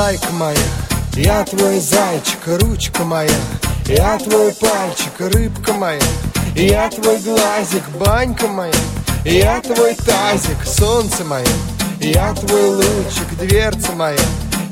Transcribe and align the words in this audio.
Зайка 0.00 0.32
моя, 0.32 0.56
я 1.14 1.44
твой 1.44 1.78
зайчик, 1.78 2.40
ручка 2.46 3.04
моя 3.04 3.38
Я 3.84 4.18
твой 4.18 4.50
пальчик, 4.54 5.12
рыбка 5.18 5.74
моя 5.74 6.00
Я 6.54 6.88
твой 6.88 7.18
глазик, 7.18 7.86
банька 7.98 8.48
моя 8.48 8.72
Я 9.26 9.60
твой 9.60 9.94
тазик, 9.94 10.64
солнце 10.64 11.22
мое 11.24 11.44
Я 12.00 12.32
твой 12.32 12.76
лучик, 12.76 13.28
дверца 13.38 13.92
моя 13.92 14.16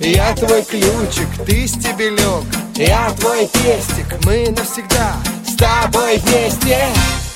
Я 0.00 0.34
твой 0.34 0.62
ключик, 0.62 1.28
ты 1.44 1.68
стебелек 1.68 2.46
Я 2.74 3.10
твой 3.20 3.48
пестик, 3.48 4.06
мы 4.24 4.48
навсегда 4.48 5.12
с 5.46 5.54
тобой 5.56 6.16
вместе. 6.24 6.86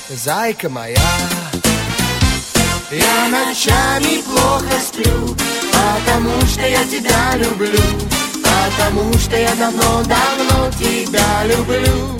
Зайка 0.09 0.67
моя 0.67 0.97
я 2.91 3.27
ночами 3.27 4.21
плохо 4.21 4.79
сплю, 4.79 5.35
потому 5.83 6.41
что 6.47 6.61
я 6.61 6.83
тебя 6.85 7.35
люблю, 7.35 7.79
потому 8.43 9.13
что 9.17 9.35
я 9.37 9.53
давно-давно 9.55 10.71
тебя 10.79 11.43
люблю. 11.45 12.17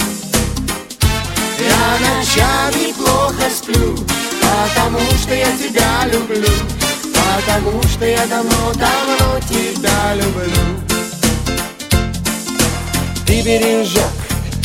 Я 1.59 1.97
ночами 2.05 2.93
плохо 2.93 3.49
сплю, 3.55 3.95
потому 4.41 4.99
что 5.21 5.33
я 5.33 5.51
тебя 5.57 6.05
люблю, 6.11 6.49
потому 7.13 7.81
что 7.83 8.05
я 8.05 8.25
давно-давно 8.27 9.39
тебя 9.47 10.15
люблю. 10.15 10.63
Ты 13.25 13.41
бережок, 13.41 14.11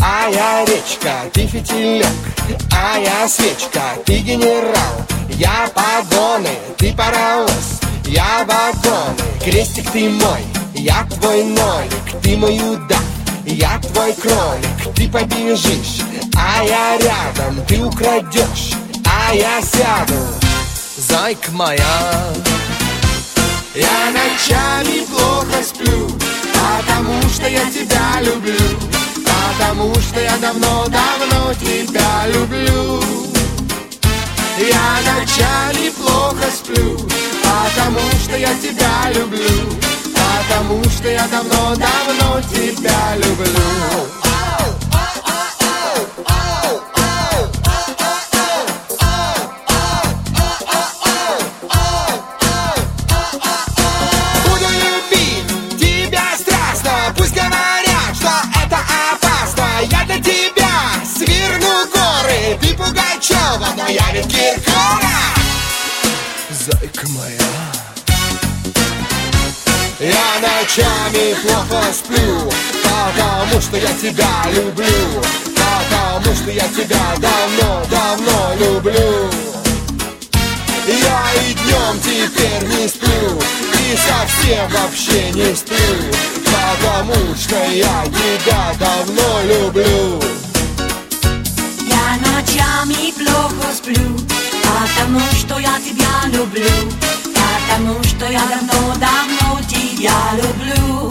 а 0.00 0.28
я 0.28 0.64
речка, 0.64 1.30
ты 1.32 1.46
фитилек, 1.46 2.06
а 2.72 2.98
я 2.98 3.28
свечка, 3.28 3.96
ты 4.04 4.18
генерал, 4.18 5.06
я 5.30 5.70
погоны, 5.74 6.50
ты 6.76 6.92
паровоз, 6.92 7.77
я 8.08 8.44
вагоны, 8.44 9.14
крестик 9.44 9.90
ты 9.90 10.08
мой, 10.08 10.40
я 10.74 11.06
твой 11.10 11.44
нолик, 11.44 12.22
ты 12.22 12.36
мой 12.36 12.56
удав, 12.58 13.02
я 13.44 13.78
твой 13.78 14.14
кролик, 14.14 14.94
ты 14.94 15.08
побежишь, 15.08 16.00
а 16.34 16.62
я 16.64 16.96
рядом, 16.98 17.64
ты 17.66 17.82
украдешь, 17.84 18.72
а 19.04 19.34
я 19.34 19.60
сяду, 19.60 20.20
зайка 20.96 21.50
моя. 21.52 22.32
Я 23.74 24.10
ночами 24.10 25.04
плохо 25.06 25.62
сплю, 25.62 26.08
потому 26.52 27.20
что 27.28 27.46
я 27.46 27.64
тебя 27.70 28.20
люблю, 28.22 28.78
потому 29.24 29.94
что 29.96 30.20
я 30.20 30.36
давно-давно 30.38 31.54
тебя 31.54 32.26
люблю. 32.26 33.02
Я 34.58 34.98
ночами 35.06 35.90
плохо 35.90 36.50
сплю, 36.52 36.98
потому 37.48 38.00
что 38.22 38.36
я 38.36 38.54
тебя 38.54 39.10
люблю, 39.14 39.68
потому 40.12 40.84
что 40.84 41.08
я 41.08 41.26
давно-давно 41.28 42.40
тебя 42.50 43.16
люблю. 43.16 44.18
Пугачева, 62.78 63.74
но 63.76 63.88
я 63.88 64.12
ведь 64.12 64.28
Киркоров. 64.28 64.67
Зайка 66.68 67.08
моя. 67.08 67.38
Я 70.00 70.28
ночами 70.42 71.34
плохо 71.42 71.82
сплю, 71.94 72.52
потому 72.82 73.58
что 73.62 73.78
я 73.78 73.88
тебя 73.94 74.28
люблю, 74.52 75.22
потому 75.56 76.34
что 76.36 76.50
я 76.50 76.68
тебя 76.68 77.16
давно-давно 77.16 78.54
люблю. 78.60 79.30
Я 80.86 81.32
и 81.42 81.54
днем 81.54 82.00
теперь 82.02 82.68
не 82.68 82.88
сплю 82.88 83.38
И 83.78 83.96
совсем 83.96 84.68
вообще 84.70 85.30
не 85.32 85.54
сплю 85.54 85.76
Потому 86.46 87.34
что 87.34 87.56
я 87.70 88.06
тебя 88.06 88.74
давно 88.78 89.42
люблю 89.42 90.22
Я 91.86 92.16
ночами 92.26 93.12
плохо 93.12 93.74
сплю, 93.74 94.16
потому 94.68 95.20
что 95.32 95.58
я 95.58 95.78
тебя 95.80 96.38
люблю, 96.38 96.70
потому 97.34 98.02
что 98.04 98.26
я 98.26 98.40
давно-давно 98.40 99.60
тебя 99.68 100.18
люблю. 100.34 101.10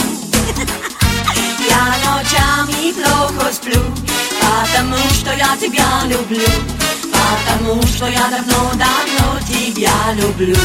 Я 1.70 1.96
ночами 2.06 2.94
плохо 2.94 3.52
сплю, 3.52 3.82
потому 4.40 4.98
что 5.14 5.34
я 5.34 5.56
тебя 5.58 6.04
люблю, 6.06 6.48
потому 7.12 7.82
что 7.84 8.08
я 8.08 8.28
давно-давно 8.30 9.40
тебя 9.48 10.14
люблю. 10.14 10.58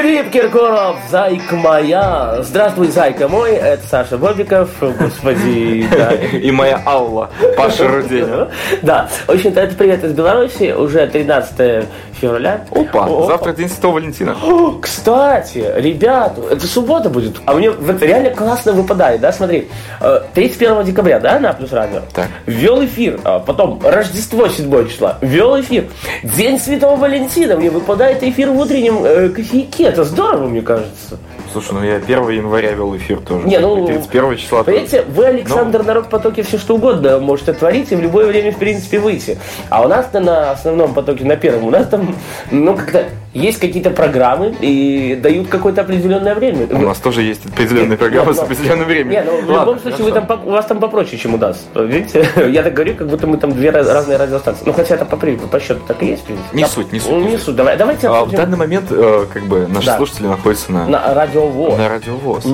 Филипп 0.00 0.30
Киркоров, 0.30 0.96
зайка 1.10 1.56
моя. 1.56 2.36
Здравствуй, 2.42 2.86
зайка 2.86 3.26
мой. 3.26 3.50
Это 3.50 3.84
Саша 3.84 4.16
Бобиков. 4.16 4.70
Господи, 4.80 5.88
да. 5.90 6.12
И 6.12 6.52
моя 6.52 6.80
Алла, 6.86 7.30
Паша 7.56 7.88
Руденя. 7.88 8.48
Да, 8.82 9.08
в 9.26 9.30
общем-то, 9.30 9.60
это 9.60 9.74
привет 9.74 10.04
из 10.04 10.12
Беларуси. 10.12 10.72
Уже 10.72 11.04
13 11.08 11.84
февраля. 12.12 12.64
Опа, 12.70 13.06
О, 13.06 13.26
завтра 13.26 13.52
День 13.52 13.68
Святого 13.68 13.94
Валентина. 13.94 14.36
О, 14.40 14.78
Кстати, 14.80 15.64
ребята, 15.76 16.42
это 16.48 16.64
суббота 16.66 17.10
будет. 17.10 17.36
А 17.46 17.54
мне 17.54 17.70
вот 17.70 18.00
реально 18.00 18.30
классно 18.30 18.72
выпадает, 18.72 19.20
да, 19.20 19.32
смотри. 19.32 19.68
э, 20.00 20.20
31 20.34 20.84
декабря, 20.84 21.18
да, 21.18 21.40
на 21.40 21.52
Плюс 21.52 21.72
Радио? 21.72 22.00
Так. 22.14 22.28
Ввел 22.46 22.84
эфир, 22.84 23.20
а 23.24 23.40
потом 23.40 23.80
Рождество 23.84 24.48
7 24.48 24.88
числа, 24.88 25.18
ввел 25.20 25.60
эфир. 25.60 25.86
День 26.22 26.60
Святого 26.60 26.96
Валентина, 26.96 27.56
мне 27.56 27.70
выпадает 27.70 28.22
эфир 28.22 28.50
в 28.50 28.58
утреннем 28.58 29.04
э, 29.04 29.28
кофейке. 29.30 29.87
Это 29.88 30.04
здорово, 30.04 30.46
мне 30.46 30.62
кажется. 30.62 31.18
Слушай, 31.52 31.72
ну 31.72 31.82
я 31.82 31.96
1 31.96 32.28
января 32.28 32.72
вел 32.72 32.96
эфир 32.96 33.20
тоже. 33.20 33.46
Не, 33.46 33.58
ну, 33.58 33.86
31 33.86 34.36
числа. 34.36 34.64
тоже. 34.64 34.64
Понимаете, 34.64 35.02
вы, 35.08 35.24
Александр, 35.26 35.82
народ 35.82 36.06
в 36.06 36.08
потоке 36.08 36.42
все 36.42 36.58
что 36.58 36.74
угодно 36.74 37.18
можете 37.18 37.52
творить 37.52 37.90
и 37.92 37.96
в 37.96 38.00
любое 38.00 38.26
время, 38.26 38.52
в 38.52 38.58
принципе, 38.58 38.98
выйти. 38.98 39.38
А 39.70 39.82
у 39.82 39.88
нас-то 39.88 40.20
на 40.20 40.50
основном 40.50 40.94
потоке, 40.94 41.24
на 41.24 41.36
первом, 41.36 41.64
у 41.64 41.70
нас 41.70 41.86
там, 41.88 42.14
ну, 42.50 42.76
как-то 42.76 43.04
есть 43.38 43.58
какие-то 43.58 43.90
программы 43.90 44.54
и 44.60 45.18
дают 45.22 45.48
какое-то 45.48 45.80
определенное 45.82 46.34
время. 46.34 46.66
У 46.70 46.78
нас 46.82 46.98
тоже 46.98 47.22
есть 47.22 47.44
определенные 47.46 47.96
программы 47.98 48.32
с 48.34 48.36
Нет, 48.38 48.46
ну, 48.48 48.54
определенным 48.54 48.86
временем. 48.86 49.10
Не, 49.10 49.22
ну 49.22 49.32
в 49.42 49.48
Ладно, 49.50 49.60
любом 49.60 49.80
случае 49.80 50.04
вы 50.04 50.12
там, 50.12 50.26
у 50.46 50.50
вас 50.50 50.66
там 50.66 50.78
попроще, 50.80 51.16
чем 51.18 51.34
у 51.34 51.38
нас. 51.38 51.64
Видите? 51.74 52.28
Я 52.50 52.62
так 52.62 52.74
говорю, 52.74 52.94
как 52.94 53.08
будто 53.08 53.26
мы 53.26 53.36
там 53.38 53.52
две 53.52 53.70
раз- 53.70 53.88
разные 53.88 54.16
радиостанции. 54.18 54.62
Ну, 54.66 54.72
хотя 54.72 54.94
это 54.96 55.04
по, 55.04 55.16
по 55.16 55.60
счету 55.60 55.80
так 55.86 56.02
и 56.02 56.06
есть, 56.06 56.22
в 56.22 56.26
принципе. 56.26 56.56
Не 56.56 56.62
Да. 56.62 56.68
суть, 56.68 56.92
не 56.92 57.00
суть, 57.00 57.10
Ну, 57.10 57.20
не 57.20 57.30
суть. 57.36 57.42
суть. 57.42 57.56
Давай, 57.56 57.76
давайте 57.76 58.08
А, 58.08 58.24
в 58.24 58.30
данный 58.32 58.56
момент, 58.56 58.86
э, 58.90 59.26
как 59.32 59.42
бы, 59.44 59.66
наши 59.68 59.86
Да. 59.86 59.96
слушатели 59.96 60.26
находятся 60.26 60.72
на, 60.72 60.86
на 60.86 61.14
радио 61.14 61.46
ВОЗ. 61.46 61.78
на 61.78 61.88
радиовоз. 61.88 62.44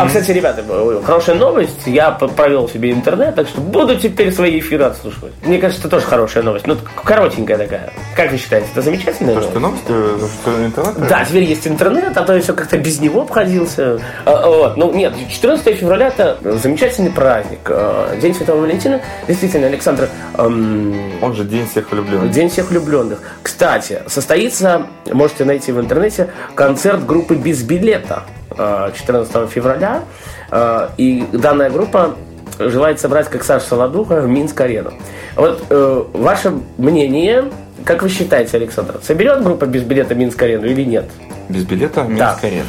А, 0.00 0.06
кстати, 0.06 0.30
ребята, 0.30 0.64
хорошая 1.04 1.36
новость. 1.36 1.82
Я 1.86 2.10
провел 2.10 2.68
себе 2.68 2.90
интернет, 2.90 3.34
так 3.34 3.48
что 3.48 3.60
буду 3.60 3.96
теперь 3.96 4.32
свои 4.32 4.58
эфиры 4.58 4.84
отслушивать. 4.84 5.32
Мне 5.42 5.58
кажется, 5.58 5.82
это 5.82 5.90
тоже 5.96 6.06
хорошая 6.06 6.42
новость. 6.42 6.66
Ну, 6.66 6.76
коротенькая 7.02 7.58
такая. 7.58 7.92
Как 8.16 8.30
вы 8.32 8.38
считаете, 8.38 8.66
это 8.72 8.82
замечательная 8.82 9.34
То, 9.34 9.40
что 9.50 9.60
новости, 9.60 9.84
э, 9.88 10.18
что 10.42 10.64
интернет? 10.66 11.08
Да, 11.08 11.24
теперь 11.24 11.44
есть 11.44 11.66
интернет, 11.66 12.16
а 12.16 12.22
то 12.22 12.34
я 12.34 12.40
все 12.40 12.54
как-то 12.54 12.78
без 12.78 13.00
него 13.00 13.22
обходился. 13.22 14.00
А, 14.24 14.48
Вот. 14.48 14.76
Ну, 14.76 14.92
нет, 14.92 15.14
14 15.30 15.74
февраля 15.76 16.08
это 16.08 16.38
замечательный 16.58 17.10
праздник. 17.10 17.60
А, 17.66 18.16
День 18.20 18.34
Святого 18.34 18.60
Валентина. 18.62 19.00
Действительно, 19.28 19.66
Александр, 19.66 20.08
эм, 20.36 20.94
Он 21.22 21.34
же 21.34 21.44
День 21.44 21.66
всех 21.66 21.90
влюбленных. 21.90 22.30
День 22.30 22.48
всех 22.50 22.70
влюбленных. 22.70 23.20
Кстати, 23.42 24.02
состоится, 24.06 24.86
можете 25.10 25.44
найти 25.44 25.72
в 25.72 25.80
интернете, 25.80 26.30
концерт 26.54 27.06
группы 27.06 27.34
«Без 27.34 27.62
билета» 27.62 28.24
э, 28.56 28.90
14 28.96 29.48
февраля. 29.50 30.02
Э, 30.50 30.88
И 30.96 31.24
данная 31.32 31.70
группа 31.70 32.14
желает 32.58 33.00
собрать, 33.00 33.28
как 33.28 33.42
Саша 33.42 33.66
Солодуха, 33.66 34.20
в 34.20 34.28
Минск-арену. 34.28 34.92
Вот 35.36 35.64
э, 35.70 36.04
ваше 36.12 36.52
мнение, 36.78 37.50
как 37.84 38.02
вы 38.02 38.08
считаете, 38.08 38.56
Александр, 38.56 38.98
соберет 39.02 39.42
группа 39.42 39.66
без 39.66 39.82
билета 39.82 40.14
Минск-арену 40.14 40.66
или 40.66 40.82
нет? 40.84 41.04
Без 41.48 41.64
билета 41.64 42.02
Да. 42.08 42.30
Минск-арену. 42.32 42.64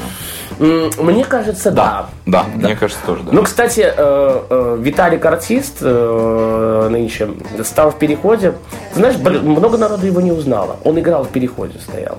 М, 0.59 0.89
Мне 1.05 1.25
кажется, 1.25 1.71
да. 1.71 2.09
Да, 2.25 2.45
мне 2.55 2.75
кажется, 2.75 3.01
тоже, 3.05 3.23
да. 3.23 3.29
Ну, 3.33 3.43
кстати, 3.43 3.81
э, 3.81 3.93
э, 3.97 4.77
Виталик 4.79 5.25
артист 5.25 5.77
э, 5.81 6.87
нынче 6.89 7.29
стал 7.63 7.91
в 7.91 7.97
переходе. 7.97 8.53
Знаешь, 8.93 9.17
много 9.17 9.77
народу 9.77 10.05
его 10.05 10.21
не 10.21 10.31
узнало. 10.31 10.77
Он 10.83 10.97
играл 10.99 11.23
в 11.23 11.29
переходе, 11.29 11.79
стоял. 11.79 12.17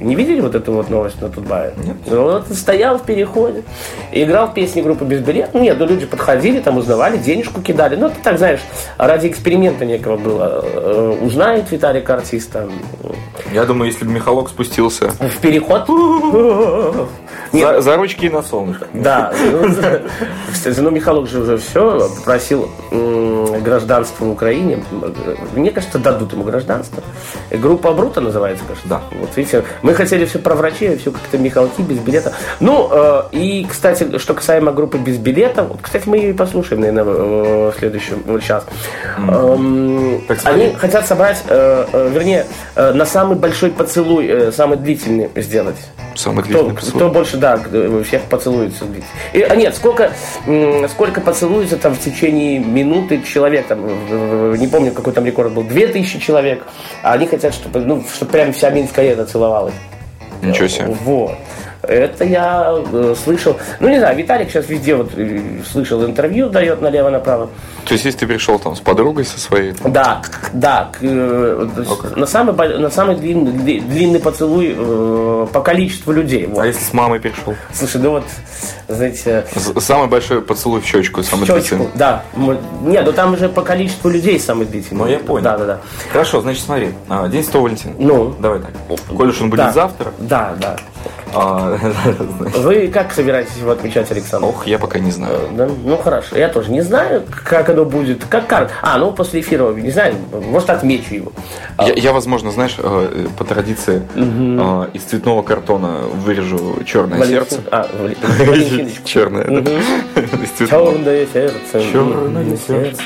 Не 0.00 0.14
видели 0.14 0.40
вот 0.40 0.54
эту 0.54 0.72
вот 0.72 0.88
новость 0.88 1.20
на 1.20 1.28
Тутбае? 1.28 1.74
Нет. 1.84 1.96
Вот 2.06 2.48
стоял 2.48 2.98
в 2.98 3.02
переходе, 3.02 3.62
и 4.12 4.22
играл 4.22 4.52
песни 4.52 4.80
группы 4.80 5.04
без 5.04 5.20
билета. 5.20 5.50
Ну, 5.52 5.60
нет, 5.60 5.76
ну 5.78 5.86
люди 5.86 6.06
подходили, 6.06 6.60
там 6.60 6.78
узнавали, 6.78 7.18
денежку 7.18 7.60
кидали. 7.60 7.96
Ну, 7.96 8.06
это 8.06 8.16
так, 8.22 8.38
знаешь, 8.38 8.60
ради 8.96 9.28
эксперимента 9.28 9.84
некого 9.84 10.16
было. 10.16 10.64
Э, 10.64 11.16
Узнает 11.20 11.70
Виталик 11.70 12.08
артиста 12.08 12.66
Я 13.52 13.64
думаю, 13.64 13.90
если 13.90 14.04
бы 14.06 14.12
Михалок 14.12 14.48
спустился 14.48 15.10
в 15.10 15.36
переход. 15.38 15.86
Нет, 17.52 17.76
за, 17.76 17.80
за 17.82 17.96
ручки 17.96 18.26
и 18.26 18.30
на 18.30 18.42
солнышко. 18.42 18.86
Да, 18.94 19.32
ну, 19.52 19.66
ну 20.78 20.90
Михалок 20.90 21.28
же 21.28 21.40
уже 21.40 21.58
все 21.58 22.08
попросил 22.16 22.70
м, 22.90 23.39
гражданство 23.60 24.24
в 24.24 24.30
Украине. 24.30 24.82
Мне 25.54 25.70
кажется, 25.70 25.98
дадут 25.98 26.32
ему 26.32 26.44
гражданство. 26.44 27.02
Группа 27.50 27.92
Брута 27.92 28.20
называется, 28.20 28.64
кажется. 28.66 28.88
Да. 28.88 29.00
Вот 29.12 29.30
видите, 29.36 29.64
мы 29.82 29.94
хотели 29.94 30.24
все 30.24 30.38
про 30.38 30.54
врачей, 30.54 30.96
все 30.96 31.10
как-то 31.12 31.38
Михалки 31.38 31.82
без 31.82 31.98
билета. 31.98 32.32
Ну, 32.60 32.88
э, 32.90 33.22
и, 33.32 33.66
кстати, 33.68 34.18
что 34.18 34.34
касаемо 34.34 34.72
группы 34.72 34.98
без 34.98 35.16
билета, 35.18 35.64
вот, 35.64 35.78
кстати, 35.82 36.08
мы 36.08 36.16
ее 36.16 36.30
и 36.30 36.32
послушаем, 36.32 36.80
наверное, 36.82 37.04
в 37.04 37.74
следующем 37.78 38.22
вот 38.26 38.42
сейчас. 38.42 38.64
Эм, 39.18 40.22
Так, 40.28 40.40
смотри. 40.40 40.62
Они 40.64 40.74
хотят 40.74 41.06
собрать, 41.06 41.42
э, 41.48 41.84
э, 41.92 42.08
вернее, 42.12 42.46
э, 42.74 42.92
на 42.92 43.04
самый 43.06 43.36
большой 43.36 43.70
поцелуй, 43.70 44.26
э, 44.26 44.52
самый 44.52 44.78
длительный 44.78 45.30
сделать. 45.36 45.76
Самый 46.16 46.42
Кто, 46.44 46.52
длительный 46.64 46.76
кто 46.76 46.86
поцелуй. 46.92 47.12
больше, 47.12 47.36
да, 47.36 47.56
кто- 47.58 48.02
всех 48.02 48.22
поцелуется. 48.22 48.84
И, 49.32 49.40
а 49.42 49.54
нет, 49.54 49.74
сколько, 49.76 50.10
сколько 50.92 51.20
поцелуется 51.20 51.76
там 51.76 51.94
в 51.94 52.00
течение 52.00 52.58
минуты 52.58 53.22
человек, 53.22 53.49
там, 53.68 53.80
в- 53.80 54.50
в- 54.52 54.56
не 54.56 54.66
помню, 54.66 54.92
какой 54.92 55.12
там 55.12 55.24
рекорд 55.26 55.52
был, 55.52 55.62
две 55.64 55.86
тысячи 55.88 56.18
человек, 56.18 56.64
а 57.02 57.12
они 57.12 57.26
хотят, 57.26 57.54
чтобы, 57.54 57.80
ну, 57.80 58.02
чтобы 58.14 58.30
прям 58.32 58.52
вся 58.52 58.70
Минская 58.70 59.08
арена 59.08 59.26
целовалась. 59.26 59.74
Ничего 60.42 60.68
себе. 60.68 60.86
Вот. 61.04 61.36
Это 61.82 62.24
я 62.24 62.74
э, 62.92 63.14
слышал. 63.24 63.56
Ну, 63.80 63.88
не 63.88 63.98
знаю, 63.98 64.16
Виталик 64.16 64.50
сейчас 64.50 64.68
везде 64.68 64.94
вот 64.94 65.12
э, 65.16 65.40
слышал 65.70 66.04
интервью, 66.04 66.50
дает 66.50 66.82
налево-направо. 66.82 67.48
То 67.86 67.94
есть, 67.94 68.04
если 68.04 68.18
ты 68.20 68.26
пришел 68.26 68.58
там 68.58 68.76
с 68.76 68.80
подругой 68.80 69.24
со 69.24 69.40
своей, 69.40 69.72
Да, 69.84 70.20
да, 70.52 70.90
э, 71.00 71.68
на 72.16 72.26
самый, 72.26 72.78
на 72.78 72.90
самый 72.90 73.16
длинный, 73.16 73.52
дли- 73.52 73.80
длинный 73.80 74.20
поцелуй 74.20 74.74
э, 74.76 75.46
по 75.52 75.60
количеству 75.62 76.12
людей. 76.12 76.46
Вот. 76.46 76.60
а 76.62 76.66
если 76.66 76.82
с 76.84 76.92
мамой 76.92 77.18
пришел? 77.18 77.54
Слушай, 77.72 78.00
ну 78.02 78.10
вот, 78.10 78.24
знаете, 78.88 79.46
Самый 79.78 80.08
большой 80.08 80.42
поцелуй 80.42 80.82
в 80.82 80.86
щечку, 80.86 81.22
самый 81.22 81.46
щечку, 81.46 81.54
длительный. 81.76 81.88
да. 81.94 82.22
Нет, 82.82 83.04
ну 83.06 83.12
там 83.12 83.32
уже 83.32 83.48
по 83.48 83.62
количеству 83.62 84.10
людей 84.10 84.38
самый 84.38 84.66
длительный. 84.66 84.98
Ну, 85.04 85.08
я 85.08 85.18
понял. 85.18 85.44
Да, 85.44 85.56
да, 85.56 85.64
да. 85.64 85.78
Хорошо, 86.12 86.42
значит, 86.42 86.62
смотри. 86.62 86.90
а, 87.08 87.26
День 87.28 87.42
Святого 87.42 87.62
Валентина. 87.64 87.94
Ну. 87.98 88.34
Давай 88.38 88.60
так. 88.60 88.70
Коль 89.16 89.30
уж 89.30 89.40
он 89.40 89.48
будет 89.48 89.60
Да. 89.60 89.72
завтра, 89.72 90.12
Да, 90.18 90.54
да. 90.60 90.76
А, 91.34 91.76
Вы 92.58 92.88
как 92.88 93.12
собираетесь 93.12 93.56
его 93.58 93.70
отмечать, 93.70 94.10
Александр? 94.10 94.46
ох, 94.46 94.66
я 94.66 94.78
пока 94.78 94.98
не 94.98 95.10
знаю. 95.10 95.38
Да? 95.52 95.68
Ну 95.84 95.96
хорошо, 95.96 96.36
я 96.36 96.48
тоже 96.48 96.70
не 96.70 96.80
знаю, 96.82 97.22
как 97.44 97.68
оно 97.70 97.84
будет. 97.84 98.24
Как 98.24 98.46
карт. 98.46 98.70
А, 98.82 98.98
ну 98.98 99.12
после 99.12 99.40
эфира, 99.40 99.70
не 99.72 99.90
знаю, 99.90 100.14
может 100.32 100.70
отмечу 100.70 101.14
его. 101.14 101.32
А, 101.76 101.86
Я, 101.88 101.94
я, 101.94 102.12
возможно, 102.12 102.50
знаешь, 102.50 102.76
э, 102.78 103.26
по 103.38 103.44
традиции 103.44 104.02
э, 104.14 104.86
из 104.94 105.02
цветного 105.02 105.42
картона 105.42 105.98
вырежу 106.24 106.78
черное 106.84 107.18
Валентин- 107.18 107.28
сердце. 107.50 107.60
А, 107.70 107.88
Валентиночку. 107.98 109.04
Черное, 109.04 109.44
да. 109.44 109.70
Цветного. 110.56 110.92
Черное 110.92 111.26
сердце. 111.32 111.92
Черное 111.92 112.56
сердце. 112.56 113.02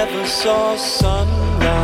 Never 0.00 0.24
saw 0.24 0.76
sunlight 0.76 1.79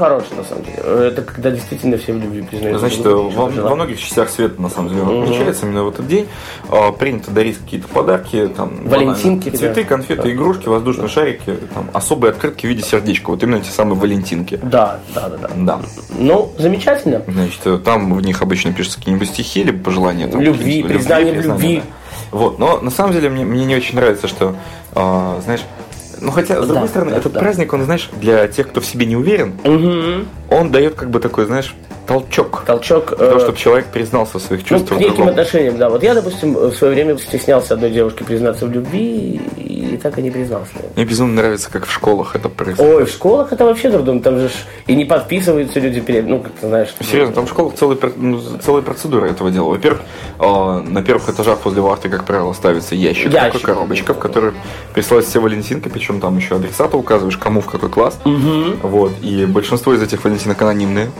хороший, 0.00 0.36
на 0.36 0.44
самом 0.44 0.64
деле. 0.64 0.78
Это 1.08 1.22
когда 1.22 1.50
действительно 1.50 1.98
все 1.98 2.12
в 2.12 2.18
любви 2.18 2.42
признают. 2.42 2.80
Значит, 2.80 3.02
друг 3.02 3.32
во, 3.34 3.46
во 3.46 3.74
многих 3.74 4.00
частях 4.00 4.30
света, 4.30 4.60
на 4.60 4.70
самом 4.70 4.88
деле, 4.88 5.02
отмечается 5.02 5.66
именно 5.66 5.84
в 5.84 5.88
этот 5.90 6.08
день. 6.08 6.26
А, 6.70 6.92
принято 6.92 7.30
дарить 7.30 7.58
какие-то 7.58 7.88
подарки, 7.88 8.48
там, 8.56 8.88
Валентинки, 8.88 9.50
банально, 9.50 9.58
цветы, 9.58 9.82
да. 9.82 9.88
конфеты, 9.88 10.32
игрушки, 10.32 10.68
воздушные 10.68 11.08
шарики, 11.08 11.56
там, 11.74 11.90
особые 11.92 12.30
открытки 12.30 12.66
в 12.66 12.68
виде 12.70 12.82
сердечка. 12.82 13.30
Вот 13.30 13.42
именно 13.42 13.56
эти 13.56 13.68
самые 13.68 13.98
валентинки. 13.98 14.58
Да, 14.62 15.00
да, 15.14 15.28
да, 15.28 15.36
да. 15.36 15.50
Да. 15.56 15.80
Ну, 16.18 16.52
замечательно. 16.58 17.22
Значит, 17.26 17.60
э, 17.66 17.78
там 17.84 18.14
в 18.14 18.22
них 18.22 18.40
обычно 18.40 18.72
пишутся 18.72 18.98
какие-нибудь 18.98 19.28
стихи, 19.28 19.62
либо 19.62 19.84
пожелания. 19.84 20.28
Там, 20.28 20.40
Любви, 20.40 20.82
признание 20.82 21.34
любви. 21.34 21.76
да. 21.76 21.82
Вот, 22.30 22.58
но 22.58 22.80
на 22.80 22.90
самом 22.90 23.12
деле 23.12 23.28
мне, 23.28 23.44
мне 23.44 23.64
не 23.64 23.76
очень 23.76 23.96
нравится, 23.96 24.28
что, 24.28 24.54
а, 24.94 25.40
знаешь, 25.42 25.62
ну 26.20 26.30
хотя, 26.30 26.62
с 26.62 26.66
другой 26.66 26.82
Да, 26.84 26.88
стороны, 26.88 27.10
да, 27.12 27.16
этот 27.18 27.32
да. 27.32 27.40
праздник, 27.40 27.72
он, 27.72 27.84
знаешь, 27.84 28.10
для 28.20 28.46
тех, 28.48 28.68
кто 28.68 28.80
в 28.80 28.86
себе 28.86 29.06
не 29.06 29.16
уверен, 29.16 29.54
Мгм. 29.64 30.26
он 30.50 30.70
дает 30.70 30.94
как 30.94 31.10
бы 31.10 31.20
такой, 31.20 31.46
знаешь, 31.46 31.74
толчок. 32.06 32.64
Толчок. 32.66 33.08
Для 33.16 33.26
того, 33.28 33.38
э, 33.38 33.40
чтобы 33.40 33.56
человек 33.58 33.86
признался 33.86 34.38
в 34.38 34.42
своих 34.42 34.62
Ну, 34.62 34.68
чувствах 34.78 34.98
к 34.98 35.02
неким 35.02 35.28
отношениям, 35.28 35.78
да. 35.78 35.88
Вот 35.88 36.02
я, 36.02 36.14
допустим, 36.14 36.54
в 36.54 36.72
свое 36.74 36.94
время 36.94 37.16
стеснялся 37.18 37.74
одной 37.74 37.90
девушке 37.90 38.24
признаться 38.24 38.66
в 38.66 38.70
любви 38.72 39.40
и 39.90 39.96
так 39.96 40.18
и 40.18 40.22
не 40.22 40.30
признался. 40.30 40.72
Мне 40.96 41.04
безумно 41.04 41.34
нравится, 41.34 41.70
как 41.70 41.86
в 41.86 41.92
школах 41.92 42.36
это 42.36 42.48
происходит. 42.48 42.94
Ой, 42.94 43.04
в 43.04 43.10
школах 43.10 43.52
это 43.52 43.64
вообще 43.64 43.90
трудно, 43.90 44.20
там 44.20 44.38
же 44.38 44.48
ж 44.48 44.52
и 44.86 44.94
не 44.94 45.04
подписываются 45.04 45.80
люди 45.80 46.00
перед, 46.00 46.26
ну, 46.26 46.40
как 46.40 46.52
ты 46.52 46.66
знаешь. 46.66 46.94
Серьезно, 47.00 47.34
там 47.34 47.46
в 47.46 47.50
школах 47.50 47.74
целая, 47.74 47.98
ну, 48.16 48.40
целая 48.62 48.82
процедура 48.82 49.26
этого 49.26 49.50
дела. 49.50 49.68
Во-первых, 49.70 50.02
э, 50.38 50.80
на 50.88 51.02
первых 51.02 51.28
этажах 51.28 51.64
возле 51.64 51.80
вахты, 51.82 52.08
как 52.08 52.24
правило, 52.24 52.52
ставится 52.52 52.94
ящик, 52.94 53.32
Ящик. 53.32 53.52
такой 53.52 53.60
коробочка, 53.60 54.14
в 54.14 54.18
которой 54.18 54.52
присылают 54.94 55.26
все 55.26 55.40
валентинки, 55.40 55.88
причем 55.88 56.20
там 56.20 56.36
еще 56.36 56.56
адресата 56.56 56.96
указываешь, 56.96 57.36
кому 57.36 57.60
в 57.60 57.66
какой 57.66 57.88
класс. 57.88 58.18
Вот. 58.82 59.12
И 59.22 59.44
большинство 59.46 59.94
из 59.94 60.02
этих 60.02 60.22
валентинок 60.24 60.60
анонимные. 60.62 61.10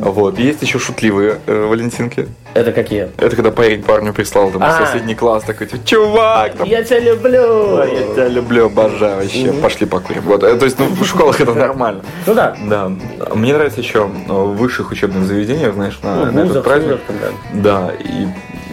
Вот. 0.00 0.38
Есть 0.38 0.62
еще 0.62 0.78
шутливые 0.78 1.40
э, 1.46 1.66
валентинки. 1.66 2.28
Это 2.54 2.72
какие? 2.72 3.10
Это 3.18 3.34
когда 3.36 3.50
парень 3.50 3.82
парню 3.82 4.12
прислал 4.12 4.50
там 4.50 4.62
А. 4.62 4.72
соседний 4.86 5.14
класс, 5.14 5.44
такой, 5.44 5.66
типа, 5.66 5.84
чувак, 5.86 6.54
там, 6.54 6.66
Я 6.68 6.82
тебя 6.82 7.00
люблю! 7.00 7.76
«Ой, 7.78 7.94
я 7.94 8.14
тебя 8.14 8.28
люблю, 8.28 8.66
обожаю 8.66 9.22
вообще, 9.22 9.52
пошли 9.52 9.86
покурим. 9.86 10.22
Вот. 10.22 10.42
э, 10.42 10.56
То 10.56 10.64
есть, 10.64 10.78
ну, 10.78 10.86
в 10.86 11.04
школах 11.06 11.40
это 11.40 11.54
нормально. 11.54 12.02
Ну 12.26 12.34
да. 12.34 12.56
Да. 12.68 12.90
Мне 13.34 13.52
нравится 13.54 13.80
еще 13.80 14.08
э, 14.28 14.32
в 14.32 14.56
высших 14.56 14.90
учебных 14.90 15.24
заведениях, 15.24 15.74
знаешь, 15.74 15.98
на, 16.02 16.26
Ну, 16.26 16.32
на 16.32 16.40
этот 16.40 16.64
праздник. 16.64 17.00
там, 17.06 17.62
Да, 17.62 17.90
и 17.98 18.26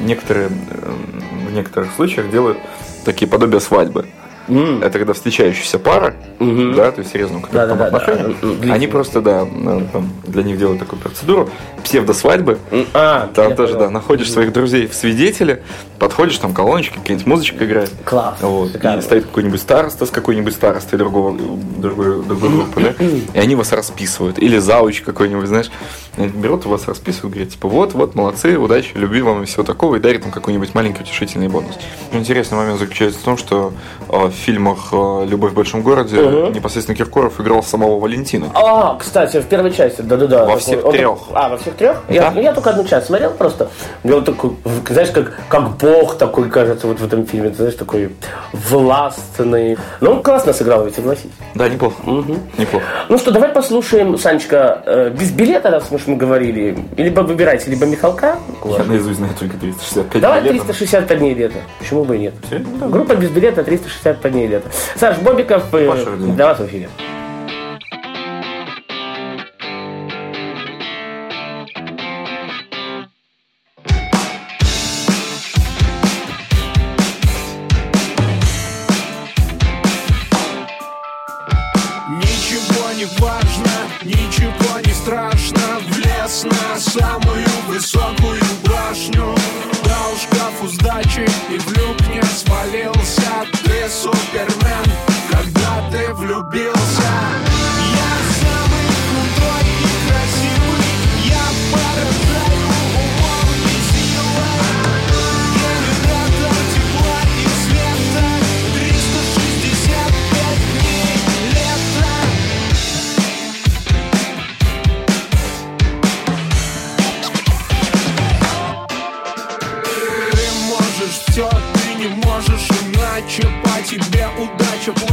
некоторые, 0.03 0.47
э, 0.47 0.91
в 1.49 1.53
некоторых 1.53 1.89
случаях 1.95 2.29
делают 2.29 2.57
такие 3.05 3.27
подобия 3.29 3.59
свадьбы. 3.59 4.05
М. 4.49 4.81
Это 4.83 4.97
когда 4.97 5.13
встречающаяся 5.13 5.79
пара, 5.79 6.15
Мгм. 6.39 6.73
да, 6.75 6.91
то 6.91 6.99
есть 6.99 7.11
серьезно, 7.13 7.39
отношения, 7.39 8.23
да, 8.23 8.33
длительные. 8.41 8.73
они 8.73 8.87
просто, 8.87 9.21
да, 9.21 9.45
там, 9.93 10.09
для 10.25 10.43
них 10.43 10.57
делают 10.57 10.79
такую 10.79 10.99
процедуру, 10.99 11.49
псевдосвадьбы, 11.89 12.59
А, 12.93 13.29
там 13.33 13.55
тоже, 13.55 13.73
понял. 13.73 13.85
да, 13.87 13.89
находишь 13.91 14.31
своих 14.31 14.53
друзей 14.53 14.85
в 14.87 14.93
свидетели, 14.93 15.63
подходишь, 15.97 16.37
там 16.37 16.53
колоночки, 16.53 16.93
какая-нибудь 16.97 17.25
музычка 17.25 17.65
играет. 17.65 17.89
Класс, 18.05 18.35
Вот. 18.41 18.75
И 18.75 19.01
стоит 19.01 19.25
какой-нибудь 19.25 19.59
староста 19.59 20.05
с 20.05 20.11
какой-нибудь 20.11 20.53
старостой 20.53 20.99
другого, 20.99 21.35
другой, 21.37 22.23
другой 22.23 22.49
группы, 22.49 22.81
да, 22.81 23.05
и 23.33 23.39
они 23.43 23.55
вас 23.55 23.71
расписывают. 23.71 24.37
Или 24.37 24.59
зауч 24.59 25.01
какой-нибудь, 25.01 25.47
знаешь, 25.47 25.71
берут 26.17 26.65
вас 26.65 26.87
расписывают, 26.87 27.33
говорят, 27.33 27.53
типа, 27.53 27.67
вот, 27.67 27.93
вот, 27.93 28.13
молодцы, 28.13 28.57
удачи, 28.57 28.91
любви 28.93 29.21
вам 29.23 29.41
и 29.43 29.45
всего 29.47 29.63
такого, 29.63 29.95
и 29.95 29.99
дарит 29.99 30.23
вам 30.23 30.31
какой-нибудь 30.31 30.75
маленький 30.75 31.01
утешительный 31.01 31.47
бонус. 31.47 31.75
Интересный 32.11 32.57
момент 32.57 32.79
заключается 32.79 33.19
в 33.19 33.23
том, 33.23 33.37
что 33.37 33.73
э, 34.09 34.27
в 34.27 34.31
фильмах 34.31 34.89
э, 34.91 35.25
«Любовь 35.27 35.51
в 35.53 35.55
большом 35.55 35.81
городе» 35.81 36.21
Мгм. 36.21 36.53
непосредственно 36.53 36.95
Киркоров 36.95 37.39
играл 37.41 37.63
самого 37.63 37.99
Валентина. 37.99 38.51
А, 38.53 38.95
кстати, 38.97 39.37
в 39.39 39.45
первой 39.45 39.71
части, 39.71 40.01
да-да-да. 40.01 40.41
Во 40.41 40.45
такой- 40.47 40.59
всех 40.61 40.85
он 40.85 40.91
трех. 40.93 41.19
А, 41.33 41.49
во 41.49 41.57
всех 41.57 41.75
трех? 41.79 42.03
Я, 42.09 42.21
Да. 42.21 42.31
ну, 42.31 42.41
я 42.41 42.53
только 42.53 42.69
одну 42.69 42.83
часть 42.83 43.07
смотрел 43.07 43.31
просто. 43.31 43.69
Мне 44.03 44.13
он 44.15 44.23
такой, 44.23 44.51
знаешь, 44.89 45.09
как, 45.09 45.33
как 45.47 45.77
бог 45.77 46.17
такой, 46.17 46.49
кажется, 46.49 46.87
вот 46.87 46.99
в 46.99 47.05
этом 47.05 47.25
фильме. 47.25 47.49
Ты 47.49 47.55
знаешь, 47.55 47.75
такой 47.75 48.11
властный. 48.53 49.77
Ну, 50.01 50.11
он 50.11 50.23
классно 50.23 50.53
сыграл, 50.53 50.85
ведь 50.85 50.95
согласись. 50.95 51.31
Да, 51.55 51.67
неплохо. 51.69 51.95
Неплохо. 52.57 52.85
Ну 53.09 53.17
что, 53.17 53.31
давай 53.31 53.49
послушаем, 53.49 54.17
Санечка, 54.17 54.83
э, 54.85 55.09
без 55.09 55.31
билета, 55.31 55.69
раз 55.71 55.85
уж 55.91 56.07
мы 56.07 56.15
говорили. 56.15 56.77
Либо 56.97 57.21
выбирайте, 57.21 57.69
либо 57.71 57.85
Михалка. 57.85 58.35
Я 58.65 58.83
наизусть 58.83 59.17
знаю 59.17 59.33
только 59.39 59.57
365 59.57 60.21
Давай 60.21 60.41
лет. 60.41 60.51
365 60.51 61.19
дней 61.19 61.33
лета. 61.33 61.57
Почему 61.79 62.03
бы 62.03 62.15
и 62.17 62.19
нет? 62.19 62.33
Да. 62.51 62.87
Группа 62.87 63.15
без 63.15 63.29
билета 63.29 63.63
365 63.63 64.31
дней 64.31 64.47
лета. 64.47 64.69
Саш 64.95 65.17
Бобиков, 65.19 65.63
э, 65.73 66.15
для 66.35 66.45
вас 66.45 66.59
в 66.59 66.65
эфире. 66.65 66.89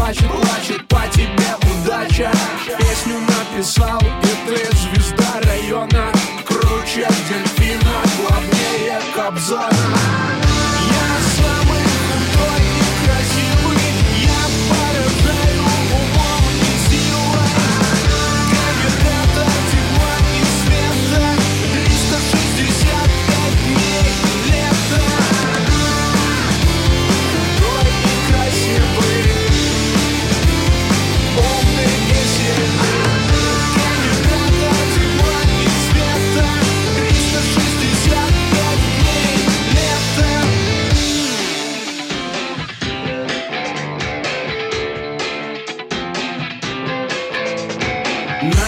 Плачет, 0.07 0.29
плачет 0.29 0.89
по 0.89 1.03
тебе 1.13 1.57
удача. 1.63 2.31
Песню 2.79 3.17
написал, 3.21 3.96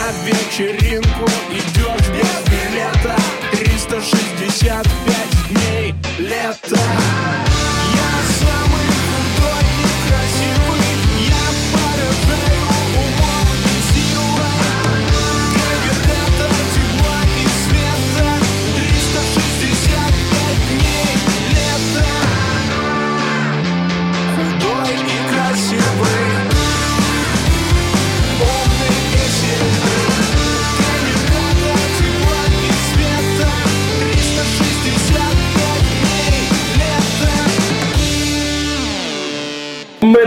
на 0.09 0.13
вечеринку 0.25 1.27
идешь 1.51 2.09
без 2.09 2.41
билета. 2.51 3.17
365 3.53 5.49
дней 5.51 5.95
лета. 6.19 7.48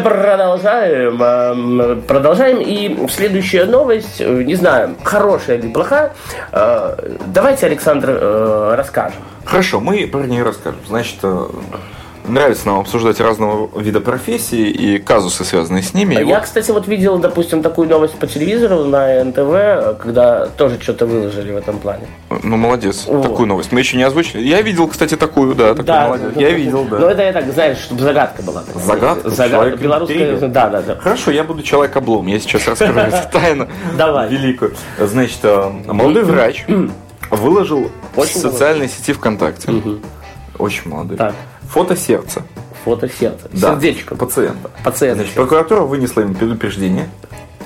Продолжаем. 0.01 1.21
эм, 1.21 2.01
Продолжаем. 2.03 2.59
И 2.61 3.07
следующая 3.09 3.65
новость, 3.65 4.19
э, 4.19 4.43
не 4.43 4.55
знаю, 4.55 4.95
хорошая 5.03 5.57
или 5.57 5.67
плохая. 5.71 6.13
Э, 6.51 6.95
Давайте, 7.27 7.65
Александр, 7.67 8.09
э, 8.11 8.73
расскажем. 8.75 9.21
Хорошо, 9.45 9.79
мы 9.79 10.07
про 10.07 10.21
нее 10.21 10.43
расскажем. 10.43 10.79
Значит, 10.87 11.17
нравится 12.31 12.67
нам 12.67 12.79
обсуждать 12.79 13.19
разного 13.19 13.69
вида 13.79 13.99
профессии 14.01 14.69
и 14.69 14.97
казусы, 14.99 15.43
связанные 15.43 15.83
с 15.83 15.93
ними. 15.93 16.15
Я, 16.15 16.25
вот- 16.25 16.43
кстати, 16.43 16.71
вот 16.71 16.87
видел, 16.87 17.17
допустим, 17.19 17.61
такую 17.61 17.87
новость 17.89 18.15
по 18.15 18.27
телевизору 18.27 18.85
на 18.85 19.23
НТВ, 19.23 19.99
когда 20.01 20.47
тоже 20.47 20.79
что-то 20.81 21.05
выложили 21.05 21.51
в 21.51 21.57
этом 21.57 21.77
плане. 21.79 22.07
Ну, 22.43 22.57
молодец. 22.57 23.05
Вот. 23.07 23.23
Такую 23.23 23.47
новость. 23.47 23.71
Мы 23.71 23.79
еще 23.81 23.97
не 23.97 24.03
озвучили. 24.03 24.41
Я 24.41 24.61
видел, 24.61 24.87
кстати, 24.87 25.15
такую, 25.15 25.55
да, 25.55 25.75
такой 25.75 25.93
молодец. 25.93 26.31
ну, 26.35 26.41
Я 26.41 26.49
ну, 26.49 26.55
видел, 26.55 26.83
Ну, 26.89 26.97
да. 26.97 27.11
это 27.11 27.21
я 27.23 27.33
так, 27.33 27.51
знаешь, 27.51 27.77
чтобы 27.77 28.01
загадка 28.01 28.41
была. 28.41 28.61
такая. 28.63 28.83
Загадка? 28.83 29.29
Загадка. 29.29 29.77
Белорусская, 29.77 30.37
да, 30.39 30.69
да, 30.69 30.81
да. 30.81 30.95
Хорошо, 30.95 31.31
я 31.31 31.43
буду 31.43 31.61
человек 31.61 31.95
облом. 31.95 32.27
Я 32.27 32.39
сейчас 32.39 32.67
расскажу 32.67 32.93
эту 32.99 33.31
тайну 33.31 33.67
Давай. 33.97 34.29
великую. 34.29 34.73
Значит, 34.99 35.39
э, 35.43 35.69
молодой 35.87 36.23
врач 36.23 36.65
выложил 37.29 37.91
в 38.15 38.25
социальной 38.25 38.87
сети 38.89 39.13
ВКонтакте. 39.13 39.71
Очень 40.57 40.89
молодой. 40.91 41.17
Так. 41.17 41.33
Фото 41.71 41.95
сердца. 41.95 42.43
Фото 42.85 43.07
сердца. 43.07 43.47
Да, 43.53 43.71
Сердечко. 43.71 44.15
Пациента. 44.15 44.69
Пациент. 44.83 45.17
Значит, 45.17 45.35
прокуратура 45.35 45.81
вынесла 45.81 46.21
им 46.21 46.33
предупреждение, 46.33 47.07